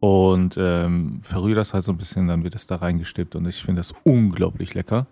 Und 0.00 0.56
ähm, 0.58 1.20
verrühre 1.22 1.56
das 1.56 1.74
halt 1.74 1.84
so 1.84 1.92
ein 1.92 1.98
bisschen, 1.98 2.26
dann 2.26 2.42
wird 2.42 2.54
es 2.54 2.66
da 2.66 2.76
reingestippt 2.76 3.36
und 3.36 3.46
ich 3.46 3.62
finde 3.62 3.80
das 3.80 3.94
unglaublich 4.04 4.72
lecker. 4.72 5.06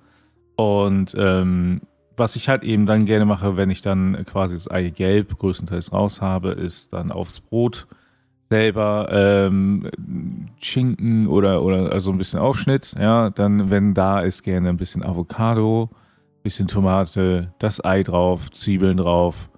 Und 0.56 1.14
ähm, 1.16 1.82
was 2.16 2.36
ich 2.36 2.48
halt 2.48 2.64
eben 2.64 2.86
dann 2.86 3.04
gerne 3.04 3.26
mache, 3.26 3.56
wenn 3.56 3.70
ich 3.70 3.82
dann 3.82 4.24
quasi 4.24 4.54
das 4.54 4.70
Ei 4.70 4.88
gelb 4.88 5.38
größtenteils 5.38 5.92
raus 5.92 6.20
habe, 6.22 6.50
ist 6.50 6.92
dann 6.92 7.12
aufs 7.12 7.40
Brot 7.40 7.86
selber 8.50 9.08
ähm, 9.10 9.90
Schinken 10.60 11.26
oder, 11.26 11.62
oder 11.62 11.92
also 11.92 12.10
ein 12.10 12.18
bisschen 12.18 12.40
Aufschnitt, 12.40 12.94
ja, 12.98 13.30
dann, 13.30 13.70
wenn 13.70 13.94
da 13.94 14.20
ist, 14.20 14.42
gerne 14.42 14.68
ein 14.70 14.76
bisschen 14.76 15.02
Avocado, 15.02 15.90
bisschen 16.42 16.68
Tomate, 16.68 17.52
das 17.58 17.84
Ei 17.84 18.02
drauf, 18.02 18.50
Zwiebeln 18.50 18.96
drauf 18.96 19.50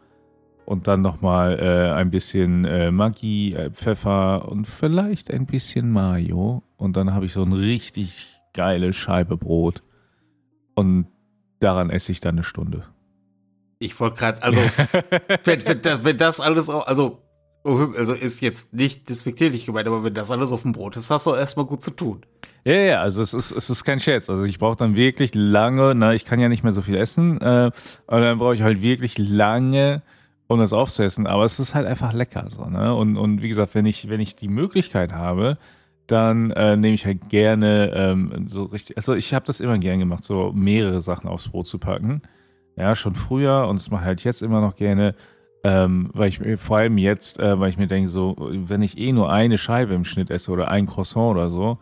und 0.64 0.88
dann 0.88 1.02
nochmal 1.02 1.58
äh, 1.58 1.92
ein 1.92 2.10
bisschen 2.10 2.64
äh, 2.64 2.90
Maggi, 2.90 3.54
äh, 3.54 3.70
Pfeffer 3.70 4.48
und 4.48 4.66
vielleicht 4.66 5.30
ein 5.30 5.46
bisschen 5.46 5.90
Mayo 5.90 6.62
und 6.76 6.96
dann 6.96 7.14
habe 7.14 7.26
ich 7.26 7.32
so 7.32 7.42
ein 7.42 7.52
richtig 7.52 8.28
geile 8.54 8.92
Scheibe 8.92 9.36
Brot 9.36 9.82
und 10.74 11.06
daran 11.60 11.90
esse 11.90 12.10
ich 12.10 12.20
dann 12.20 12.36
eine 12.36 12.44
Stunde. 12.44 12.84
Ich 13.78 13.98
wollte 14.00 14.18
gerade, 14.18 14.42
also 14.42 14.60
wenn, 15.44 15.66
wenn, 15.66 15.82
das, 15.82 16.04
wenn 16.04 16.16
das 16.16 16.40
alles, 16.40 16.68
auch, 16.68 16.86
also 16.86 17.22
also 17.64 18.14
ist 18.14 18.40
jetzt 18.40 18.72
nicht 18.72 19.08
despektierlich 19.08 19.66
gemeint, 19.66 19.86
aber 19.86 20.02
wenn 20.02 20.14
das 20.14 20.30
alles 20.30 20.52
auf 20.52 20.62
dem 20.62 20.72
Brot 20.72 20.96
ist, 20.96 21.10
hast 21.10 21.26
du 21.26 21.34
erstmal 21.34 21.66
gut 21.66 21.82
zu 21.82 21.90
tun. 21.90 22.22
Ja, 22.64 22.74
ja, 22.74 23.00
also 23.00 23.22
es 23.22 23.32
ist, 23.32 23.50
es 23.50 23.70
ist 23.70 23.84
kein 23.84 24.00
Scherz. 24.00 24.28
Also 24.28 24.44
ich 24.44 24.58
brauche 24.58 24.76
dann 24.76 24.94
wirklich 24.94 25.30
lange, 25.34 25.94
na, 25.94 26.14
ich 26.14 26.24
kann 26.24 26.40
ja 26.40 26.48
nicht 26.48 26.62
mehr 26.62 26.72
so 26.72 26.82
viel 26.82 26.96
essen, 26.96 27.40
äh, 27.40 27.70
und 28.06 28.20
dann 28.20 28.38
brauche 28.38 28.54
ich 28.54 28.62
halt 28.62 28.82
wirklich 28.82 29.16
lange, 29.18 30.02
um 30.46 30.58
das 30.58 30.72
aufzuessen. 30.72 31.26
Aber 31.26 31.44
es 31.44 31.58
ist 31.58 31.74
halt 31.74 31.86
einfach 31.86 32.12
lecker 32.12 32.46
so, 32.50 32.64
ne? 32.64 32.94
Und, 32.94 33.16
und 33.16 33.40
wie 33.42 33.48
gesagt, 33.48 33.74
wenn 33.74 33.86
ich, 33.86 34.08
wenn 34.08 34.20
ich 34.20 34.36
die 34.36 34.48
Möglichkeit 34.48 35.12
habe, 35.12 35.58
dann 36.06 36.50
äh, 36.50 36.76
nehme 36.76 36.94
ich 36.94 37.06
halt 37.06 37.28
gerne 37.28 37.92
ähm, 37.94 38.46
so 38.48 38.64
richtig, 38.64 38.96
also 38.96 39.14
ich 39.14 39.32
habe 39.32 39.46
das 39.46 39.60
immer 39.60 39.78
gern 39.78 40.00
gemacht, 40.00 40.24
so 40.24 40.52
mehrere 40.52 41.02
Sachen 41.02 41.28
aufs 41.28 41.48
Brot 41.48 41.66
zu 41.66 41.78
packen. 41.78 42.22
Ja, 42.76 42.96
schon 42.96 43.14
früher 43.14 43.68
und 43.68 43.80
das 43.80 43.90
mache 43.90 44.02
ich 44.02 44.06
halt 44.06 44.24
jetzt 44.24 44.42
immer 44.42 44.60
noch 44.60 44.76
gerne. 44.76 45.14
Ähm, 45.62 46.10
weil 46.14 46.28
ich 46.28 46.40
mir 46.40 46.56
vor 46.56 46.78
allem 46.78 46.96
jetzt, 46.96 47.38
äh, 47.38 47.58
weil 47.60 47.70
ich 47.70 47.76
mir 47.76 47.86
denke, 47.86 48.08
so, 48.08 48.34
wenn 48.38 48.82
ich 48.82 48.96
eh 48.96 49.12
nur 49.12 49.30
eine 49.30 49.58
Scheibe 49.58 49.94
im 49.94 50.04
Schnitt 50.04 50.30
esse 50.30 50.50
oder 50.50 50.68
ein 50.68 50.86
Croissant 50.86 51.32
oder 51.32 51.50
so, 51.50 51.78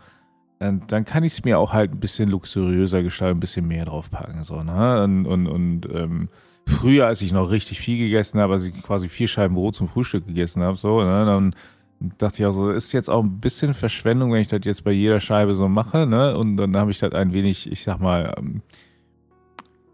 dann, 0.59 0.83
dann 0.89 1.05
kann 1.05 1.23
ich 1.23 1.35
es 1.35 1.45
mir 1.45 1.59
auch 1.59 1.73
halt 1.73 1.93
ein 1.93 2.01
bisschen 2.01 2.29
luxuriöser 2.29 3.03
gestalten, 3.03 3.37
ein 3.37 3.41
bisschen 3.41 3.69
mehr 3.69 3.85
draufpacken. 3.85 4.43
So, 4.43 4.63
ne? 4.63 5.05
Und, 5.05 5.27
und, 5.27 5.47
und 5.47 5.89
ähm, 5.95 6.29
früher, 6.67 7.07
als 7.07 7.23
ich 7.23 7.33
noch 7.33 7.51
richtig 7.51 7.81
viel 7.81 7.99
gegessen 7.99 8.41
habe, 8.41 8.55
als 8.55 8.65
ich 8.65 8.83
quasi 8.83 9.09
vier 9.09 9.29
Scheiben 9.29 9.55
Brot 9.55 9.77
zum 9.77 9.89
Frühstück 9.89 10.27
gegessen 10.27 10.63
habe, 10.63 10.77
so, 10.77 11.03
ne, 11.03 11.25
dann 11.25 11.55
dachte 12.19 12.43
ich 12.43 12.47
auch 12.47 12.53
so, 12.53 12.71
ist 12.71 12.93
jetzt 12.93 13.11
auch 13.11 13.23
ein 13.23 13.41
bisschen 13.41 13.75
Verschwendung, 13.75 14.33
wenn 14.33 14.41
ich 14.41 14.49
das 14.49 14.61
jetzt 14.65 14.85
bei 14.85 14.93
jeder 14.93 15.21
Scheibe 15.21 15.55
so 15.55 15.69
mache, 15.69 16.07
ne? 16.07 16.37
Und 16.37 16.57
dann 16.57 16.77
habe 16.77 16.91
ich 16.91 16.99
das 16.99 17.13
ein 17.13 17.33
wenig, 17.33 17.71
ich 17.71 17.83
sag 17.85 18.01
mal, 18.01 18.35
ähm, 18.39 18.63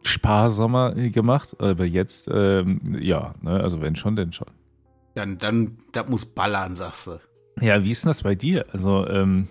sparsamer 0.06 0.94
gemacht, 0.94 1.56
aber 1.58 1.84
jetzt, 1.84 2.28
ähm, 2.30 2.98
ja, 3.00 3.34
ne, 3.40 3.60
also 3.60 3.80
wenn 3.80 3.96
schon, 3.96 4.16
denn 4.16 4.32
schon. 4.32 4.48
Dann, 5.14 5.38
dann, 5.38 5.78
das 5.92 6.08
muss 6.08 6.24
ballern, 6.24 6.74
sagst 6.74 7.06
du. 7.06 7.18
Ja, 7.60 7.82
wie 7.84 7.90
ist 7.90 8.04
denn 8.04 8.10
das 8.10 8.22
bei 8.22 8.34
dir? 8.34 8.66
Also, 8.72 9.06
ähm, 9.08 9.48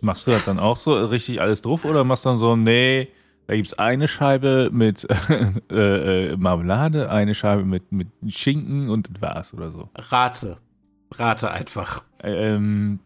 machst 0.00 0.26
du 0.26 0.32
das 0.32 0.44
dann 0.44 0.58
auch 0.58 0.76
so 0.76 0.92
richtig 0.92 1.40
alles 1.40 1.62
drauf 1.62 1.84
oder 1.84 2.04
machst 2.04 2.24
du 2.24 2.30
dann 2.30 2.38
so, 2.38 2.56
nee, 2.56 3.08
da 3.46 3.54
gibt 3.54 3.68
es 3.68 3.78
eine 3.78 4.08
Scheibe 4.08 4.70
mit 4.72 5.06
äh, 5.70 6.32
äh, 6.32 6.36
Marmelade, 6.36 7.10
eine 7.10 7.34
Scheibe 7.34 7.64
mit, 7.64 7.92
mit 7.92 8.08
Schinken 8.28 8.88
und 8.88 9.10
das 9.10 9.22
war's 9.22 9.54
oder 9.54 9.70
so? 9.70 9.88
Rate. 9.94 10.58
Rate 11.12 11.50
einfach. 11.50 12.02
Ähm, 12.22 13.00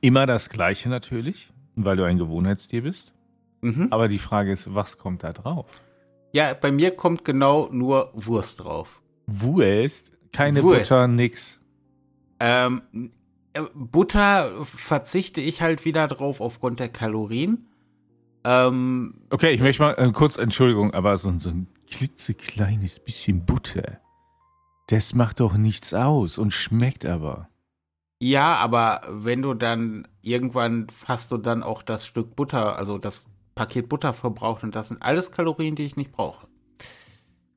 immer 0.00 0.26
das 0.26 0.50
Gleiche 0.50 0.88
natürlich, 0.88 1.50
weil 1.76 1.96
du 1.96 2.04
ein 2.04 2.18
Gewohnheitstier 2.18 2.82
bist. 2.82 3.12
Mhm. 3.62 3.88
Aber 3.90 4.08
die 4.08 4.18
Frage 4.18 4.52
ist, 4.52 4.74
was 4.74 4.98
kommt 4.98 5.24
da 5.24 5.32
drauf? 5.32 5.66
Ja, 6.34 6.52
bei 6.52 6.72
mir 6.72 6.90
kommt 6.90 7.24
genau 7.24 7.68
nur 7.70 8.10
Wurst 8.12 8.64
drauf. 8.64 9.00
Wurst? 9.28 10.10
Keine 10.32 10.64
Wurst. 10.64 10.88
Butter, 10.88 11.06
nix. 11.06 11.60
Ähm, 12.40 12.82
äh, 13.52 13.62
Butter 13.72 14.64
verzichte 14.64 15.40
ich 15.40 15.62
halt 15.62 15.84
wieder 15.84 16.08
drauf 16.08 16.40
aufgrund 16.40 16.80
der 16.80 16.88
Kalorien. 16.88 17.68
Ähm, 18.42 19.14
okay, 19.30 19.52
ich 19.52 19.60
möchte 19.60 19.80
mal 19.80 19.92
äh, 19.92 20.10
kurz, 20.10 20.36
Entschuldigung, 20.36 20.92
aber 20.92 21.18
so, 21.18 21.32
so 21.38 21.50
ein 21.50 21.68
klitzekleines 21.88 22.98
bisschen 22.98 23.46
Butter, 23.46 24.00
das 24.88 25.14
macht 25.14 25.38
doch 25.38 25.56
nichts 25.56 25.94
aus 25.94 26.36
und 26.36 26.50
schmeckt 26.50 27.06
aber. 27.06 27.48
Ja, 28.20 28.56
aber 28.56 29.02
wenn 29.08 29.40
du 29.40 29.54
dann 29.54 30.08
irgendwann 30.20 30.88
hast 31.06 31.30
du 31.30 31.36
dann 31.36 31.62
auch 31.62 31.84
das 31.84 32.04
Stück 32.04 32.34
Butter, 32.34 32.76
also 32.76 32.98
das 32.98 33.30
Paket 33.54 33.88
Butter 33.88 34.12
verbraucht 34.12 34.62
und 34.62 34.74
das 34.74 34.88
sind 34.88 35.02
alles 35.02 35.32
Kalorien, 35.32 35.76
die 35.76 35.84
ich 35.84 35.96
nicht 35.96 36.12
brauche. 36.12 36.48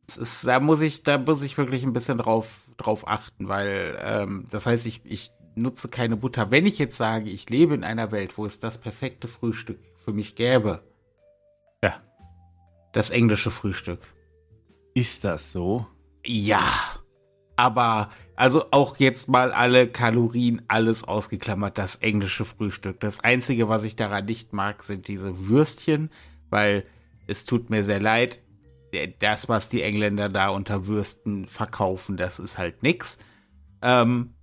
Das 0.06 0.18
ist, 0.18 0.48
da 0.48 0.60
muss 0.60 0.82
ich, 0.82 1.04
da 1.04 1.18
muss 1.18 1.44
ich 1.44 1.58
wirklich 1.58 1.84
ein 1.84 1.94
bisschen 1.94 2.18
drauf, 2.18 2.70
drauf 2.78 3.08
achten, 3.08 3.50
weil 3.50 3.98
ähm, 4.02 4.46
das 4.50 4.66
heißt, 4.66 4.86
ich, 4.86 5.02
ich 5.04 5.32
nutze 5.56 5.90
keine 5.90 6.16
Butter. 6.16 6.52
Wenn 6.52 6.66
ich 6.66 6.80
jetzt 6.80 6.98
sage, 6.98 7.30
ich 7.30 7.50
lebe 7.50 7.74
in 7.74 7.84
einer 7.84 8.12
Welt, 8.12 8.38
wo 8.38 8.46
es 8.46 8.60
das 8.60 8.80
perfekte 8.80 9.28
Frühstück 9.28 9.80
für 9.98 10.14
mich 10.14 10.36
gäbe. 10.36 10.84
Ja. 11.84 12.02
Das 12.94 13.10
englische 13.10 13.52
Frühstück. 13.52 14.00
Ist 14.94 15.24
das 15.24 15.52
so? 15.52 15.86
Ja. 16.26 16.72
Aber, 17.58 18.10
also 18.36 18.66
auch 18.72 18.98
jetzt 18.98 19.28
mal 19.28 19.52
alle 19.52 19.88
Kalorien, 19.88 20.62
alles 20.68 21.04
ausgeklammert, 21.04 21.78
das 21.78 21.98
englische 21.98 22.46
Frühstück. 22.46 23.00
Das 23.00 23.20
Einzige, 23.20 23.68
was 23.68 23.84
ich 23.84 23.96
daran 23.96 24.26
nicht 24.26 24.54
mag, 24.54 24.84
sind 24.84 25.08
diese 25.08 25.50
Würstchen, 25.50 26.10
weil 26.50 26.86
es 27.26 27.46
tut 27.46 27.70
mir 27.70 27.84
sehr 27.84 28.00
leid. 28.00 28.40
Das, 29.20 29.50
was 29.50 29.70
die 29.70 29.82
Engländer 29.82 30.30
da 30.30 30.50
unter 30.50 30.88
Würsten 30.88 31.46
verkaufen, 31.46 32.16
das 32.16 32.40
ist 32.40 32.58
halt 32.58 32.84
nix. 32.84 33.18
Ähm, 33.82 34.34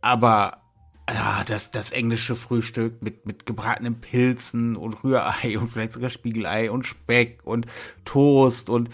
aber 0.00 0.62
ja, 1.08 1.44
das, 1.46 1.70
das 1.70 1.92
englische 1.92 2.36
Frühstück 2.36 3.02
mit, 3.02 3.26
mit 3.26 3.46
gebratenen 3.46 4.00
Pilzen 4.00 4.76
und 4.76 5.04
Rührei 5.04 5.58
und 5.58 5.70
vielleicht 5.70 5.92
sogar 5.92 6.10
Spiegelei 6.10 6.70
und 6.70 6.86
Speck 6.86 7.40
und 7.44 7.66
Toast 8.04 8.68
und 8.70 8.90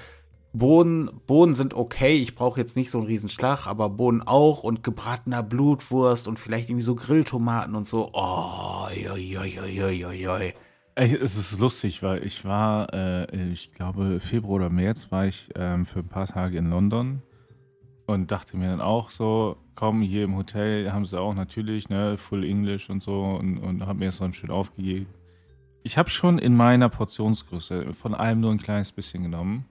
Bohnen, 0.52 1.10
Bohnen 1.26 1.54
sind 1.54 1.74
okay. 1.74 2.16
Ich 2.16 2.34
brauche 2.34 2.60
jetzt 2.60 2.76
nicht 2.76 2.90
so 2.90 2.98
einen 2.98 3.06
Riesenschlag, 3.06 3.66
aber 3.66 3.90
Bohnen 3.90 4.22
auch 4.22 4.62
und 4.62 4.82
gebratener 4.82 5.42
Blutwurst 5.42 6.26
und 6.26 6.38
vielleicht 6.38 6.68
irgendwie 6.68 6.84
so 6.84 6.94
Grilltomaten 6.94 7.74
und 7.74 7.86
so. 7.86 8.10
Oh, 8.12 8.86
oi, 8.86 9.08
oi, 9.10 9.60
oi, 9.60 10.06
oi, 10.06 10.28
oi. 10.28 10.54
Es 10.94 11.36
ist 11.36 11.58
lustig, 11.60 12.02
weil 12.02 12.24
ich 12.24 12.44
war, 12.44 12.92
äh, 12.92 13.52
ich 13.52 13.72
glaube, 13.72 14.18
Februar 14.18 14.56
oder 14.56 14.70
März 14.70 15.12
war 15.12 15.26
ich 15.26 15.48
ähm, 15.54 15.86
für 15.86 16.00
ein 16.00 16.08
paar 16.08 16.26
Tage 16.26 16.58
in 16.58 16.70
London 16.70 17.22
und 18.06 18.32
dachte 18.32 18.56
mir 18.56 18.70
dann 18.70 18.80
auch 18.80 19.10
so, 19.10 19.58
komm, 19.76 20.02
hier 20.02 20.24
im 20.24 20.34
Hotel 20.36 20.90
haben 20.90 21.06
sie 21.06 21.20
auch 21.20 21.34
natürlich, 21.34 21.88
ne, 21.88 22.18
Full 22.18 22.42
English 22.42 22.90
und 22.90 23.02
so 23.02 23.22
und, 23.38 23.58
und 23.58 23.86
habe 23.86 24.00
mir 24.00 24.06
das 24.06 24.18
dann 24.18 24.34
schön 24.34 24.50
aufgegeben. 24.50 25.06
Ich 25.84 25.96
habe 25.96 26.10
schon 26.10 26.38
in 26.38 26.56
meiner 26.56 26.88
Portionsgröße 26.88 27.94
von 27.94 28.14
allem 28.14 28.40
nur 28.40 28.50
ein 28.50 28.58
kleines 28.58 28.90
bisschen 28.90 29.22
genommen. 29.22 29.66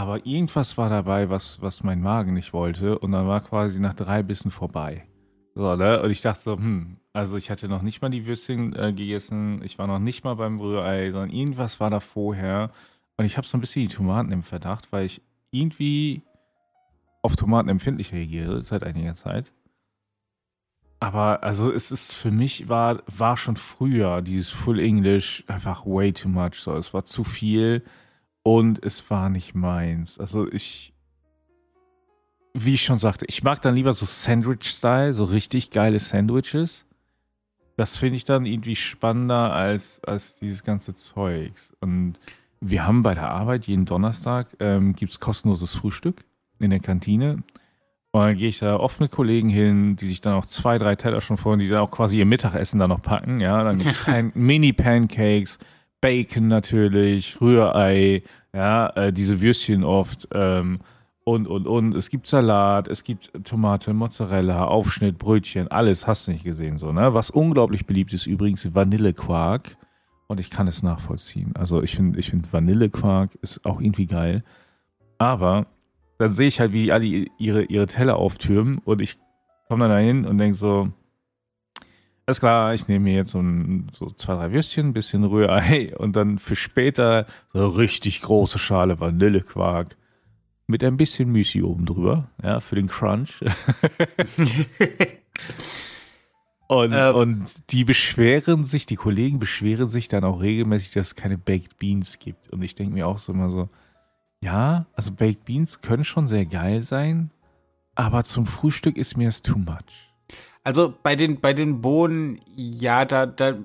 Aber 0.00 0.24
irgendwas 0.24 0.78
war 0.78 0.88
dabei, 0.88 1.28
was, 1.28 1.60
was 1.60 1.82
mein 1.82 2.00
Magen 2.00 2.32
nicht 2.32 2.54
wollte. 2.54 2.98
Und 2.98 3.12
dann 3.12 3.28
war 3.28 3.42
quasi 3.42 3.78
nach 3.78 3.92
drei 3.92 4.22
Bissen 4.22 4.50
vorbei. 4.50 5.04
So, 5.54 5.76
ne? 5.76 6.02
Und 6.02 6.10
ich 6.10 6.22
dachte 6.22 6.40
so, 6.42 6.56
hm, 6.56 6.96
also 7.12 7.36
ich 7.36 7.50
hatte 7.50 7.68
noch 7.68 7.82
nicht 7.82 8.00
mal 8.00 8.08
die 8.08 8.24
Würstchen 8.24 8.74
äh, 8.74 8.94
gegessen. 8.94 9.60
Ich 9.62 9.78
war 9.78 9.86
noch 9.86 9.98
nicht 9.98 10.24
mal 10.24 10.36
beim 10.36 10.58
Rührei, 10.58 11.10
sondern 11.10 11.28
irgendwas 11.28 11.80
war 11.80 11.90
da 11.90 12.00
vorher. 12.00 12.70
Und 13.18 13.26
ich 13.26 13.36
habe 13.36 13.46
so 13.46 13.58
ein 13.58 13.60
bisschen 13.60 13.88
die 13.88 13.94
Tomaten 13.94 14.32
im 14.32 14.42
Verdacht, 14.42 14.90
weil 14.90 15.04
ich 15.04 15.20
irgendwie 15.50 16.22
auf 17.20 17.36
Tomaten 17.36 17.68
empfindlich 17.68 18.14
reagiere 18.14 18.62
seit 18.62 18.84
einiger 18.84 19.16
Zeit. 19.16 19.52
Aber 20.98 21.42
also 21.42 21.70
es 21.70 21.90
ist 21.90 22.14
für 22.14 22.30
mich 22.30 22.70
war, 22.70 23.02
war 23.06 23.36
schon 23.36 23.58
früher 23.58 24.22
dieses 24.22 24.48
Full 24.48 24.80
English 24.80 25.44
einfach 25.46 25.84
way 25.84 26.10
too 26.14 26.30
much. 26.30 26.54
So, 26.54 26.74
es 26.78 26.94
war 26.94 27.04
zu 27.04 27.22
viel 27.22 27.84
und 28.42 28.84
es 28.84 29.10
war 29.10 29.28
nicht 29.28 29.54
meins. 29.54 30.18
Also 30.18 30.50
ich, 30.50 30.92
wie 32.54 32.74
ich 32.74 32.82
schon 32.82 32.98
sagte, 32.98 33.26
ich 33.28 33.42
mag 33.42 33.62
dann 33.62 33.74
lieber 33.74 33.92
so 33.92 34.06
Sandwich-Style, 34.06 35.14
so 35.14 35.24
richtig 35.24 35.70
geile 35.70 35.98
Sandwiches. 35.98 36.86
Das 37.76 37.96
finde 37.96 38.16
ich 38.16 38.24
dann 38.24 38.46
irgendwie 38.46 38.76
spannender 38.76 39.52
als, 39.52 40.02
als 40.04 40.34
dieses 40.34 40.64
ganze 40.64 40.94
Zeugs. 40.94 41.72
Und 41.80 42.18
wir 42.60 42.86
haben 42.86 43.02
bei 43.02 43.14
der 43.14 43.30
Arbeit 43.30 43.66
jeden 43.66 43.86
Donnerstag 43.86 44.48
ähm, 44.60 44.94
gibt 44.94 45.12
es 45.12 45.20
kostenloses 45.20 45.74
Frühstück 45.74 46.24
in 46.58 46.70
der 46.70 46.80
Kantine. 46.80 47.42
Und 48.12 48.20
dann 48.20 48.36
gehe 48.36 48.48
ich 48.48 48.58
da 48.58 48.76
oft 48.76 49.00
mit 49.00 49.12
Kollegen 49.12 49.48
hin, 49.48 49.96
die 49.96 50.08
sich 50.08 50.20
dann 50.20 50.34
auch 50.34 50.46
zwei, 50.46 50.78
drei 50.78 50.96
Teller 50.96 51.20
schon 51.20 51.36
vorhin, 51.36 51.60
die 51.60 51.68
dann 51.68 51.78
auch 51.78 51.92
quasi 51.92 52.18
ihr 52.18 52.26
Mittagessen 52.26 52.80
da 52.80 52.88
noch 52.88 53.02
packen. 53.02 53.40
Ja, 53.40 53.62
dann 53.62 53.78
gibt 53.78 53.94
es 54.06 54.24
Mini-Pancakes, 54.34 55.58
Bacon 56.00 56.48
natürlich, 56.48 57.40
Rührei, 57.40 58.22
ja, 58.54 58.88
äh, 58.96 59.12
diese 59.12 59.40
Würstchen 59.40 59.84
oft 59.84 60.28
ähm, 60.32 60.80
und, 61.24 61.46
und, 61.46 61.66
und. 61.66 61.94
Es 61.94 62.08
gibt 62.10 62.26
Salat, 62.26 62.88
es 62.88 63.04
gibt 63.04 63.30
Tomate, 63.44 63.92
Mozzarella, 63.92 64.64
Aufschnitt, 64.64 65.18
Brötchen, 65.18 65.68
alles 65.68 66.06
hast 66.06 66.26
du 66.26 66.32
nicht 66.32 66.44
gesehen, 66.44 66.78
so, 66.78 66.92
ne? 66.92 67.14
Was 67.14 67.30
unglaublich 67.30 67.86
beliebt 67.86 68.12
ist 68.12 68.26
übrigens 68.26 68.74
Vanillequark. 68.74 69.76
Und 70.26 70.38
ich 70.38 70.48
kann 70.48 70.68
es 70.68 70.84
nachvollziehen. 70.84 71.56
Also 71.56 71.82
ich 71.82 71.96
finde, 71.96 72.20
ich 72.20 72.30
finde 72.30 72.52
Vanillequark 72.52 73.36
ist 73.42 73.64
auch 73.64 73.80
irgendwie 73.80 74.06
geil. 74.06 74.44
Aber 75.18 75.66
dann 76.18 76.30
sehe 76.30 76.46
ich 76.46 76.60
halt, 76.60 76.72
wie 76.72 76.92
alle 76.92 77.26
ihre, 77.36 77.64
ihre 77.64 77.86
Teller 77.86 78.16
auftürmen 78.16 78.78
und 78.84 79.00
ich 79.00 79.18
komme 79.68 79.88
dann 79.88 79.90
dahin 79.90 80.26
und 80.26 80.38
denke 80.38 80.56
so, 80.56 80.92
alles 82.30 82.38
klar, 82.38 82.74
ich 82.74 82.86
nehme 82.86 83.06
mir 83.06 83.14
jetzt 83.14 83.32
so, 83.32 83.40
ein, 83.40 83.90
so 83.92 84.06
zwei, 84.10 84.36
drei 84.36 84.52
Würstchen, 84.52 84.90
ein 84.90 84.92
bisschen 84.92 85.24
Rührei 85.24 85.96
und 85.96 86.14
dann 86.14 86.38
für 86.38 86.54
später 86.54 87.26
so 87.52 87.58
eine 87.58 87.76
richtig 87.76 88.22
große 88.22 88.60
Schale 88.60 89.00
Vanillequark 89.00 89.96
mit 90.68 90.84
ein 90.84 90.96
bisschen 90.96 91.32
Müsli 91.32 91.64
oben 91.64 91.86
drüber, 91.86 92.30
ja, 92.40 92.60
für 92.60 92.76
den 92.76 92.86
Crunch. 92.86 93.40
und, 96.68 96.92
ähm. 96.92 97.14
und 97.16 97.46
die 97.70 97.82
beschweren 97.82 98.64
sich, 98.64 98.86
die 98.86 98.94
Kollegen 98.94 99.40
beschweren 99.40 99.88
sich 99.88 100.06
dann 100.06 100.22
auch 100.22 100.40
regelmäßig, 100.40 100.92
dass 100.92 101.08
es 101.08 101.16
keine 101.16 101.36
Baked 101.36 101.78
Beans 101.78 102.20
gibt. 102.20 102.48
Und 102.50 102.62
ich 102.62 102.76
denke 102.76 102.94
mir 102.94 103.08
auch 103.08 103.18
so 103.18 103.32
immer 103.32 103.50
so, 103.50 103.68
ja, 104.40 104.86
also 104.92 105.10
Baked 105.10 105.46
Beans 105.46 105.82
können 105.82 106.04
schon 106.04 106.28
sehr 106.28 106.46
geil 106.46 106.84
sein, 106.84 107.32
aber 107.96 108.22
zum 108.22 108.46
Frühstück 108.46 108.96
ist 108.96 109.16
mir 109.16 109.30
es 109.30 109.42
too 109.42 109.58
much. 109.58 110.09
Also 110.62 110.94
bei 111.02 111.16
den, 111.16 111.40
bei 111.40 111.52
den 111.52 111.80
Bohnen, 111.80 112.40
ja, 112.54 113.04
da, 113.04 113.26
da 113.26 113.58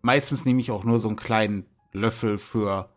meistens 0.00 0.44
nehme 0.44 0.60
ich 0.60 0.70
auch 0.70 0.84
nur 0.84 0.98
so 0.98 1.08
einen 1.08 1.16
kleinen 1.16 1.66
Löffel 1.92 2.38
für 2.38 2.88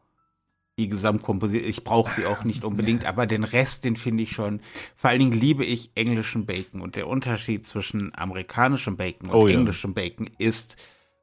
die 0.78 0.90
Gesamtkomposition. 0.90 1.70
Ich 1.70 1.84
brauche 1.84 2.12
sie 2.12 2.26
auch 2.26 2.44
nicht 2.44 2.66
unbedingt, 2.66 3.06
aber 3.06 3.26
den 3.26 3.44
Rest, 3.44 3.86
den 3.86 3.96
finde 3.96 4.24
ich 4.24 4.32
schon. 4.32 4.60
Vor 4.96 5.10
allen 5.10 5.20
Dingen 5.20 5.32
liebe 5.32 5.64
ich 5.64 5.92
englischen 5.96 6.46
Bacon 6.46 6.82
und 6.82 6.96
der 6.96 7.08
Unterschied 7.08 7.66
zwischen 7.66 8.14
amerikanischem 8.14 8.98
Bacon 8.98 9.30
und 9.30 9.36
oh, 9.36 9.48
englischem 9.48 9.92
ja. 9.92 10.04
Bacon 10.04 10.30
ist 10.38 10.76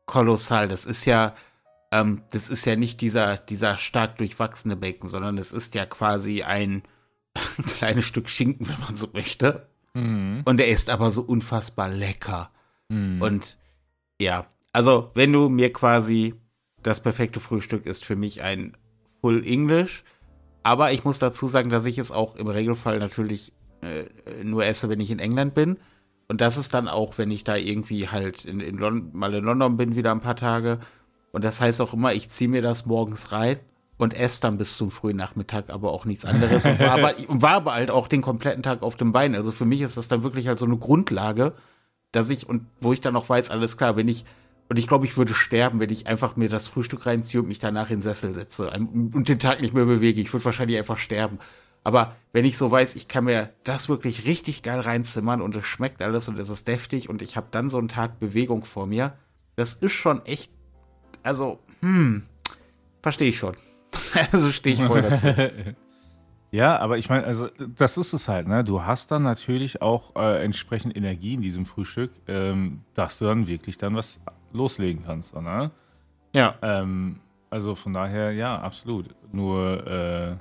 kolossal. 0.07 0.69
Das 0.69 0.87
ist 0.87 1.05
ja, 1.05 1.35
ähm, 1.91 2.23
das 2.31 2.49
ist 2.49 2.65
ja 2.65 2.77
nicht 2.77 3.03
dieser, 3.03 3.37
dieser 3.37 3.77
stark 3.77 4.17
durchwachsene 4.17 4.77
Bacon, 4.77 5.09
sondern 5.09 5.37
es 5.37 5.53
ist 5.53 5.75
ja 5.75 5.85
quasi 5.85 6.43
ein 6.43 6.83
kleines 7.77 8.07
Stück 8.07 8.31
Schinken, 8.31 8.69
wenn 8.69 8.81
man 8.81 8.97
so 8.97 9.09
möchte. 9.13 9.69
Mhm. 9.95 10.43
Und 10.45 10.61
er 10.61 10.69
ist 10.69 10.91
aber 10.91 11.11
so 11.11 11.23
unfassbar 11.23 11.89
lecker. 11.89 12.51
Mhm. 12.89 13.23
Und 13.23 13.59
ja, 14.21 14.47
also 14.73 15.11
wenn 15.15 15.33
du 15.33 15.49
mir 15.49 15.73
quasi 15.73 16.35
das 16.83 17.01
perfekte 17.01 17.41
Frühstück 17.41 17.87
ist 17.87 18.05
für 18.05 18.17
mich 18.17 18.43
ein 18.43 18.77
Full 19.21 19.47
English. 19.47 20.05
Aber 20.65 20.93
ich 20.93 21.05
muss 21.05 21.19
dazu 21.19 21.47
sagen, 21.47 21.71
dass 21.71 21.87
ich 21.87 21.99
es 21.99 22.13
auch 22.13 22.37
im 22.37 22.49
Regelfall 22.49 22.99
natürlich 22.99 23.53
äh, 23.83 24.05
nur 24.45 24.65
esse, 24.65 24.89
wenn 24.89 25.01
ich 25.01 25.11
in 25.11 25.19
England 25.19 25.55
bin. 25.55 25.79
Und 26.29 26.41
das 26.41 26.57
ist 26.57 26.73
dann 26.75 26.89
auch, 26.89 27.19
wenn 27.19 27.31
ich 27.31 27.45
da 27.45 27.57
irgendwie 27.57 28.09
halt 28.09 28.45
in, 28.45 28.61
in 28.61 28.77
mal 29.13 29.35
in 29.35 29.45
London 29.45 29.77
bin, 29.77 29.97
wieder 29.97 30.13
ein 30.13 30.21
paar 30.21 30.37
Tage 30.37 30.81
und 31.33 31.45
das 31.45 31.61
heißt 31.61 31.81
auch 31.81 31.95
immer, 31.95 32.13
ich 32.13 32.29
ziehe 32.29 32.49
mir 32.49 32.63
das 32.63 32.87
morgens 32.87 33.33
rein 33.33 33.59
und 34.03 34.15
esse 34.15 34.41
dann 34.41 34.59
bis 34.59 34.77
zum 34.77 34.91
frühen 34.91 35.17
Nachmittag 35.17 35.71
aber 35.71 35.93
auch 35.93 36.05
nichts 36.05 36.25
anderes 36.25 36.67
und 36.67 36.81
war, 36.81 36.91
aber, 36.91 37.15
war 37.29 37.55
aber 37.55 37.75
halt 37.75 37.91
auch 37.91 38.09
den 38.09 38.21
kompletten 38.21 38.63
Tag 38.63 38.83
auf 38.83 38.97
dem 38.97 39.13
Bein. 39.13 39.37
Also 39.37 39.53
für 39.53 39.65
mich 39.65 39.81
ist 39.81 39.97
das 39.97 40.09
dann 40.09 40.25
wirklich 40.25 40.49
halt 40.49 40.59
so 40.59 40.67
eine 40.67 40.77
Grundlage, 40.77 41.55
dass 42.11 42.29
ich 42.29 42.49
und 42.49 42.67
wo 42.81 42.93
ich 42.93 43.01
dann 43.01 43.15
auch 43.15 43.29
weiß, 43.29 43.51
alles 43.51 43.77
klar, 43.77 43.97
wenn 43.97 44.09
ich 44.09 44.25
und 44.69 44.79
ich 44.79 44.89
glaube, 44.89 45.05
ich 45.05 45.17
würde 45.17 45.35
sterben, 45.35 45.81
wenn 45.81 45.91
ich 45.91 46.07
einfach 46.07 46.35
mir 46.37 46.49
das 46.49 46.67
Frühstück 46.67 47.07
reinziehe 47.07 47.43
und 47.43 47.49
mich 47.49 47.59
danach 47.59 47.91
in 47.91 47.97
den 47.97 48.03
Sessel 48.03 48.35
setze 48.35 48.71
und 48.71 49.29
den 49.29 49.39
Tag 49.39 49.61
nicht 49.61 49.75
mehr 49.75 49.85
bewege. 49.85 50.21
Ich 50.21 50.33
würde 50.33 50.45
wahrscheinlich 50.45 50.79
einfach 50.79 50.97
sterben. 50.97 51.39
Aber 51.85 52.17
wenn 52.33 52.45
ich 52.45 52.57
so 52.57 52.71
weiß, 52.71 52.95
ich 52.95 53.07
kann 53.07 53.25
mir 53.25 53.51
das 53.65 53.89
wirklich 53.89 54.25
richtig 54.25 54.63
geil 54.63 54.81
reinzimmern 54.81 55.43
und 55.43 55.55
es 55.57 55.67
schmeckt 55.67 56.01
alles 56.01 56.29
und 56.29 56.39
es 56.39 56.49
ist 56.49 56.69
deftig 56.69 57.09
und 57.09 57.23
ich 57.23 57.37
habe 57.37 57.49
dann 57.51 57.69
so 57.69 57.79
einen 57.79 57.89
Tag 57.89 58.19
Bewegung 58.19 58.65
vor 58.65 58.87
mir, 58.87 59.15
das 59.57 59.75
ist 59.75 59.93
schon 59.93 60.25
echt 60.25 60.51
also, 61.23 61.61
hm, 61.81 62.23
verstehe 63.03 63.29
ich 63.29 63.39
schon. 63.39 63.55
also 64.33 64.53
stehe 64.53 64.75
ich 64.75 64.83
voll 64.83 65.03
dazu. 65.03 65.29
ja, 66.51 66.79
aber 66.79 66.99
ich 66.99 67.09
meine, 67.09 67.25
also 67.25 67.49
das 67.77 67.97
ist 67.97 68.13
es 68.13 68.29
halt, 68.29 68.47
ne? 68.49 68.65
Du 68.65 68.83
hast 68.83 69.11
dann 69.11 69.23
natürlich 69.23 69.83
auch 69.83 70.17
äh, 70.17 70.45
entsprechend 70.45 70.97
Energie 70.97 71.35
in 71.35 71.43
diesem 71.43 71.67
Frühstück, 71.67 72.11
ähm, 72.29 72.83
dass 72.95 73.19
du 73.19 73.27
dann 73.27 73.47
wirklich 73.47 73.79
dann 73.79 73.97
was 73.97 74.21
loslegen 74.53 75.05
kannst, 75.05 75.35
ne? 75.35 75.71
Ja. 76.35 76.55
Ähm, 76.63 77.21
also 77.51 77.75
von 77.75 77.93
daher, 77.93 78.33
ja, 78.33 78.59
absolut. 78.59 79.15
Nur 79.31 79.87
äh, 79.87 80.37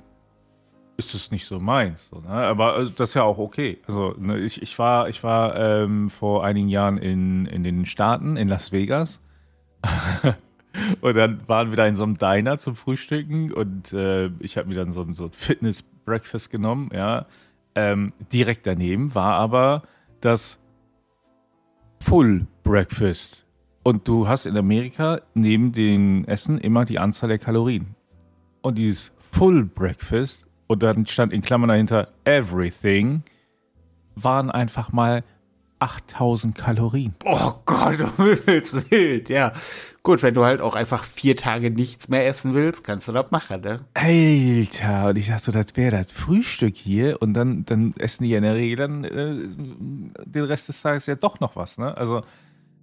ist 0.96 1.14
es 1.14 1.30
nicht 1.30 1.46
so 1.46 1.58
meins. 1.58 2.08
So, 2.10 2.20
ne? 2.20 2.28
Aber 2.28 2.78
äh, 2.78 2.90
das 2.96 3.10
ist 3.10 3.14
ja 3.14 3.22
auch 3.22 3.38
okay. 3.38 3.78
Also 3.86 4.14
ne, 4.18 4.38
ich, 4.38 4.62
ich 4.62 4.78
war, 4.78 5.08
ich 5.08 5.22
war 5.22 5.56
ähm, 5.56 6.10
vor 6.10 6.44
einigen 6.44 6.68
Jahren 6.68 6.98
in, 6.98 7.46
in 7.46 7.62
den 7.62 7.86
Staaten, 7.86 8.36
in 8.36 8.48
Las 8.48 8.72
Vegas. 8.72 9.20
und 11.02 11.16
dann 11.16 11.46
waren 11.48 11.70
wir 11.70 11.76
da 11.76 11.86
in 11.86 11.96
so 11.96 12.04
einem 12.04 12.16
Diner 12.16 12.58
zum 12.58 12.76
Frühstücken 12.76 13.52
und 13.52 13.92
äh, 13.92 14.30
ich 14.38 14.56
habe 14.56 14.68
mir 14.68 14.76
dann 14.76 14.92
so, 14.92 15.04
so 15.14 15.24
ein 15.24 15.32
Fitness-Breakfast 15.32 16.48
genommen, 16.48 16.90
ja. 16.94 17.26
Ähm, 17.74 18.12
direkt 18.32 18.66
daneben 18.66 19.14
war 19.14 19.34
aber 19.34 19.82
das 20.20 20.60
Full 22.00 22.46
Breakfast. 22.62 23.44
Und 23.82 24.06
du 24.06 24.28
hast 24.28 24.46
in 24.46 24.56
Amerika 24.56 25.22
neben 25.34 25.72
den 25.72 26.24
Essen 26.28 26.58
immer 26.58 26.84
die 26.84 27.00
Anzahl 27.00 27.28
der 27.28 27.38
Kalorien. 27.38 27.96
Und 28.60 28.78
dieses 28.78 29.10
Full 29.32 29.64
Breakfast 29.64 30.46
und 30.68 30.84
dann 30.84 31.06
stand 31.06 31.32
in 31.32 31.42
Klammern 31.42 31.68
dahinter 31.68 32.08
Everything, 32.24 33.24
waren 34.14 34.50
einfach 34.50 34.92
mal 34.92 35.24
8000 35.82 36.54
Kalorien. 36.54 37.14
Oh 37.24 37.54
Gott, 37.66 37.98
du 37.98 38.06
willst 38.16 38.88
wild, 38.90 39.28
ja. 39.28 39.52
Gut, 40.04 40.22
wenn 40.22 40.34
du 40.34 40.44
halt 40.44 40.60
auch 40.60 40.74
einfach 40.74 41.02
vier 41.02 41.34
Tage 41.36 41.70
nichts 41.70 42.08
mehr 42.08 42.26
essen 42.26 42.54
willst, 42.54 42.84
kannst 42.84 43.08
du 43.08 43.12
das 43.12 43.30
machen, 43.30 43.60
ne? 43.62 43.80
Alter, 43.94 45.08
und 45.08 45.18
ich 45.18 45.28
dachte 45.28 45.46
so, 45.46 45.52
das 45.52 45.76
wäre 45.76 45.96
das 45.98 46.12
Frühstück 46.12 46.76
hier 46.76 47.20
und 47.20 47.34
dann, 47.34 47.64
dann 47.66 47.94
essen 47.98 48.24
die 48.24 48.34
in 48.34 48.42
der 48.42 48.54
Regel 48.54 48.76
dann 48.76 49.04
äh, 49.04 49.48
den 50.24 50.44
Rest 50.44 50.68
des 50.68 50.80
Tages 50.82 51.06
ja 51.06 51.16
doch 51.16 51.40
noch 51.40 51.56
was, 51.56 51.78
ne? 51.78 51.96
Also, 51.96 52.22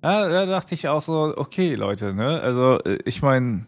ja, 0.03 0.27
da 0.29 0.45
dachte 0.45 0.75
ich 0.75 0.88
auch 0.88 1.01
so, 1.01 1.33
okay, 1.38 1.75
Leute, 1.75 2.13
ne? 2.13 2.41
Also, 2.41 2.79
äh, 2.83 2.99
ich 3.05 3.21
meine, 3.21 3.65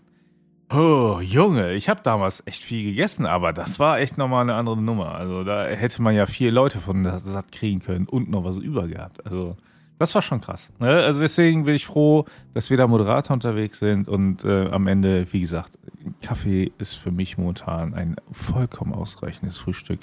Oh, 0.74 1.20
Junge, 1.22 1.74
ich 1.74 1.90
habe 1.90 2.00
damals 2.02 2.44
echt 2.46 2.64
viel 2.64 2.84
gegessen, 2.84 3.26
aber 3.26 3.52
das 3.52 3.78
war 3.78 4.00
echt 4.00 4.18
nochmal 4.18 4.44
eine 4.44 4.56
andere 4.56 4.82
Nummer. 4.82 5.16
Also 5.16 5.44
da 5.44 5.66
hätte 5.66 6.02
man 6.02 6.16
ja 6.16 6.26
vier 6.26 6.50
Leute 6.50 6.80
von 6.80 7.04
satt 7.04 7.52
kriegen 7.52 7.82
können 7.82 8.08
und 8.08 8.30
noch 8.30 8.46
was 8.46 8.58
über 8.58 8.88
gehabt. 8.88 9.26
Also 9.26 9.58
das 10.00 10.16
war 10.16 10.22
schon 10.22 10.40
krass. 10.40 10.70
Ne? 10.80 10.88
Also 10.88 11.20
deswegen 11.20 11.66
bin 11.66 11.76
ich 11.76 11.86
froh, 11.86 12.26
dass 12.54 12.70
wir 12.70 12.78
da 12.78 12.88
Moderator 12.88 13.34
unterwegs 13.34 13.80
sind 13.80 14.08
und 14.08 14.46
äh, 14.46 14.70
am 14.70 14.88
Ende, 14.88 15.28
wie 15.34 15.42
gesagt, 15.42 15.78
Kaffee 16.22 16.72
ist 16.78 16.94
für 16.94 17.12
mich 17.12 17.38
momentan 17.38 17.94
ein 17.94 18.16
vollkommen 18.32 18.94
ausreichendes 18.94 19.58
Frühstück. 19.58 20.00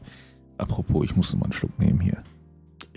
Apropos, 0.59 1.07
ich 1.07 1.17
muss 1.17 1.35
mal 1.35 1.45
einen 1.45 1.53
Schluck 1.55 1.79
nehmen 1.79 2.01
hier. 2.01 2.23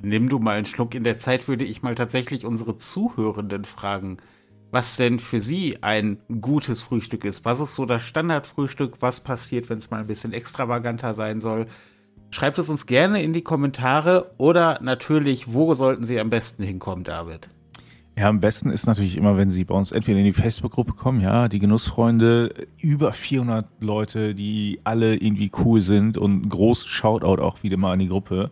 Nimm 0.02 0.28
du 0.28 0.40
mal 0.40 0.58
einen 0.58 0.66
Schluck. 0.66 0.94
In 0.94 1.06
der 1.06 1.18
Zeit 1.18 1.48
würde 1.48 1.64
ich 1.64 1.84
mal 1.84 1.96
tatsächlich 1.96 2.46
unsere 2.46 2.76
Zuhörenden 2.76 3.64
fragen 3.64 4.18
was 4.72 4.96
denn 4.96 5.20
für 5.20 5.40
Sie 5.40 5.78
ein 5.82 6.18
gutes 6.40 6.82
Frühstück 6.82 7.26
ist. 7.26 7.46
Was 7.46 7.60
ist 7.60 7.76
so 7.76 7.86
das 7.86 8.04
Standardfrühstück? 8.04 9.02
Was 9.02 9.22
passiert, 9.22 9.70
wenn 9.70 9.78
es 9.78 9.92
mal 9.92 10.00
ein 10.00 10.08
bisschen 10.08 10.34
extravaganter 10.34 11.14
sein 11.14 11.42
soll? 11.42 11.68
Schreibt 12.32 12.58
es 12.58 12.70
uns 12.70 12.86
gerne 12.86 13.22
in 13.22 13.34
die 13.34 13.42
Kommentare 13.42 14.32
oder 14.38 14.80
natürlich, 14.82 15.54
wo 15.54 15.74
sollten 15.74 16.06
Sie 16.06 16.18
am 16.20 16.30
besten 16.30 16.64
hinkommen, 16.64 17.04
David? 17.04 17.50
Ja, 18.18 18.28
am 18.28 18.40
besten 18.40 18.70
ist 18.70 18.88
natürlich 18.88 19.18
immer, 19.18 19.38
wenn 19.38 19.50
Sie 19.50 19.64
bei 19.66 19.76
uns 19.76 19.92
entweder 19.92 20.20
in 20.20 20.26
die 20.26 20.34
Facebook-Gruppe 20.34 20.94
kommen, 20.94 21.22
ja, 21.22 21.50
die 21.50 21.60
Genussfreunde, 21.60 22.68
über 22.78 23.14
400 23.14 23.66
Leute, 23.80 24.36
die 24.36 24.80
alle 24.84 25.16
irgendwie 25.16 25.52
cool 25.66 25.82
sind 25.82 26.18
und 26.18 26.48
groß 26.50 26.86
Shoutout 26.86 27.42
auch 27.42 27.64
wieder 27.64 27.78
mal 27.78 27.94
an 27.94 28.00
die 28.00 28.10
Gruppe. 28.10 28.52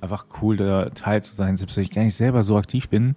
Einfach 0.00 0.26
cool, 0.40 0.56
da 0.56 0.90
Teil 0.90 1.22
zu 1.22 1.34
sein, 1.34 1.56
selbst 1.56 1.76
wenn 1.76 1.84
ich 1.84 1.90
gar 1.90 2.02
nicht 2.02 2.14
selber 2.14 2.42
so 2.42 2.56
aktiv 2.56 2.88
bin. 2.88 3.14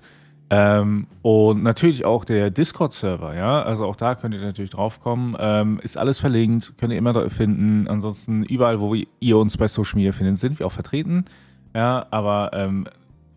Ähm, 0.55 1.07
und 1.23 1.63
natürlich 1.63 2.05
auch 2.05 2.25
der 2.25 2.51
Discord-Server, 2.51 3.35
ja. 3.35 3.63
Also 3.63 3.85
auch 3.85 3.95
da 3.95 4.13
könnt 4.13 4.35
ihr 4.35 4.41
natürlich 4.41 4.69
draufkommen. 4.69 5.35
Ähm, 5.39 5.79
ist 5.81 5.97
alles 5.97 6.19
verlinkt, 6.19 6.77
könnt 6.77 6.93
ihr 6.93 6.99
immer 6.99 7.27
finden. 7.31 7.87
Ansonsten 7.87 8.43
überall, 8.43 8.79
wo 8.79 8.93
ihr 8.93 9.37
uns 9.37 9.57
bei 9.57 9.67
Social 9.67 9.95
Media 9.95 10.11
findet, 10.11 10.37
sind 10.37 10.59
wir 10.59 10.67
auch 10.67 10.71
vertreten. 10.71 11.25
Ja, 11.73 12.05
aber 12.11 12.51
ähm, 12.53 12.85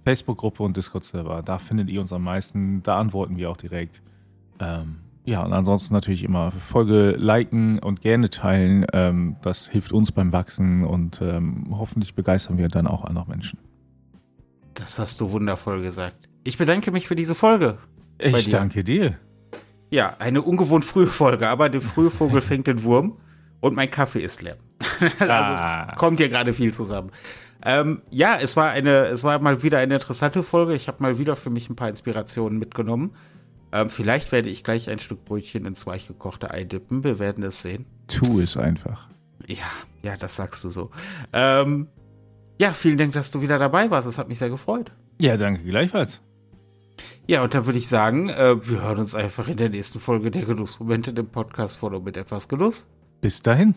Facebook-Gruppe 0.04 0.62
und 0.62 0.76
Discord-Server, 0.76 1.42
da 1.42 1.58
findet 1.58 1.88
ihr 1.88 2.02
uns 2.02 2.12
am 2.12 2.22
meisten. 2.22 2.82
Da 2.82 2.98
antworten 2.98 3.38
wir 3.38 3.48
auch 3.48 3.56
direkt. 3.56 4.02
Ähm, 4.60 4.96
ja, 5.24 5.42
und 5.42 5.54
ansonsten 5.54 5.94
natürlich 5.94 6.22
immer 6.22 6.52
Folge 6.52 7.12
liken 7.12 7.78
und 7.78 8.02
gerne 8.02 8.28
teilen. 8.28 8.84
Ähm, 8.92 9.36
das 9.40 9.68
hilft 9.68 9.90
uns 9.90 10.12
beim 10.12 10.32
Wachsen 10.32 10.84
und 10.84 11.22
ähm, 11.22 11.68
hoffentlich 11.70 12.14
begeistern 12.14 12.58
wir 12.58 12.68
dann 12.68 12.86
auch 12.86 13.04
andere 13.04 13.26
Menschen. 13.26 13.58
Das 14.74 14.98
hast 14.98 15.22
du 15.22 15.30
wundervoll 15.30 15.80
gesagt. 15.80 16.28
Ich 16.46 16.58
bedanke 16.58 16.92
mich 16.92 17.08
für 17.08 17.16
diese 17.16 17.34
Folge. 17.34 17.78
Ich 18.18 18.48
danke 18.48 18.84
dir. 18.84 19.18
Ja, 19.90 20.14
eine 20.20 20.42
ungewohnt 20.42 20.84
frühe 20.84 21.08
Folge, 21.08 21.48
aber 21.48 21.68
der 21.68 21.80
frühe 21.80 22.08
Vogel 22.08 22.40
fängt 22.40 22.68
den 22.68 22.84
Wurm 22.84 23.18
und 23.58 23.74
mein 23.74 23.90
Kaffee 23.90 24.20
ist 24.20 24.42
leer. 24.42 24.56
also 25.18 25.32
ah. 25.32 25.88
es 25.90 25.98
kommt 25.98 26.20
hier 26.20 26.28
gerade 26.28 26.54
viel 26.54 26.72
zusammen. 26.72 27.10
Ähm, 27.64 28.02
ja, 28.10 28.36
es 28.40 28.56
war 28.56 28.70
eine, 28.70 29.06
es 29.06 29.24
war 29.24 29.40
mal 29.40 29.64
wieder 29.64 29.78
eine 29.78 29.94
interessante 29.94 30.44
Folge. 30.44 30.74
Ich 30.74 30.86
habe 30.86 31.02
mal 31.02 31.18
wieder 31.18 31.34
für 31.34 31.50
mich 31.50 31.68
ein 31.68 31.74
paar 31.74 31.88
Inspirationen 31.88 32.60
mitgenommen. 32.60 33.16
Ähm, 33.72 33.90
vielleicht 33.90 34.30
werde 34.30 34.48
ich 34.48 34.62
gleich 34.62 34.88
ein 34.88 35.00
Stück 35.00 35.24
Brötchen 35.24 35.66
ins 35.66 35.84
weich 35.84 36.06
gekochte 36.06 36.52
Ei 36.52 36.62
dippen. 36.62 37.02
Wir 37.02 37.18
werden 37.18 37.42
es 37.42 37.60
sehen. 37.60 37.86
Tu 38.06 38.38
es 38.38 38.56
einfach. 38.56 39.08
Ja, 39.48 39.66
ja, 40.02 40.16
das 40.16 40.36
sagst 40.36 40.62
du 40.62 40.68
so. 40.68 40.90
Ähm, 41.32 41.88
ja, 42.60 42.72
vielen 42.72 42.98
Dank, 42.98 43.14
dass 43.14 43.32
du 43.32 43.42
wieder 43.42 43.58
dabei 43.58 43.90
warst. 43.90 44.06
Es 44.06 44.16
hat 44.16 44.28
mich 44.28 44.38
sehr 44.38 44.50
gefreut. 44.50 44.92
Ja, 45.18 45.36
danke 45.36 45.64
gleichfalls. 45.64 46.20
Ja, 47.26 47.42
und 47.42 47.54
dann 47.54 47.66
würde 47.66 47.78
ich 47.78 47.88
sagen, 47.88 48.28
äh, 48.28 48.56
wir 48.68 48.82
hören 48.82 48.98
uns 48.98 49.14
einfach 49.14 49.48
in 49.48 49.56
der 49.56 49.68
nächsten 49.68 50.00
Folge 50.00 50.30
der 50.30 50.44
Genussmomente, 50.44 51.12
dem 51.12 51.28
Podcast 51.28 51.78
und 51.78 52.00
mit 52.00 52.16
etwas 52.16 52.48
Genuss. 52.48 52.86
Bis 53.20 53.42
dahin. 53.42 53.74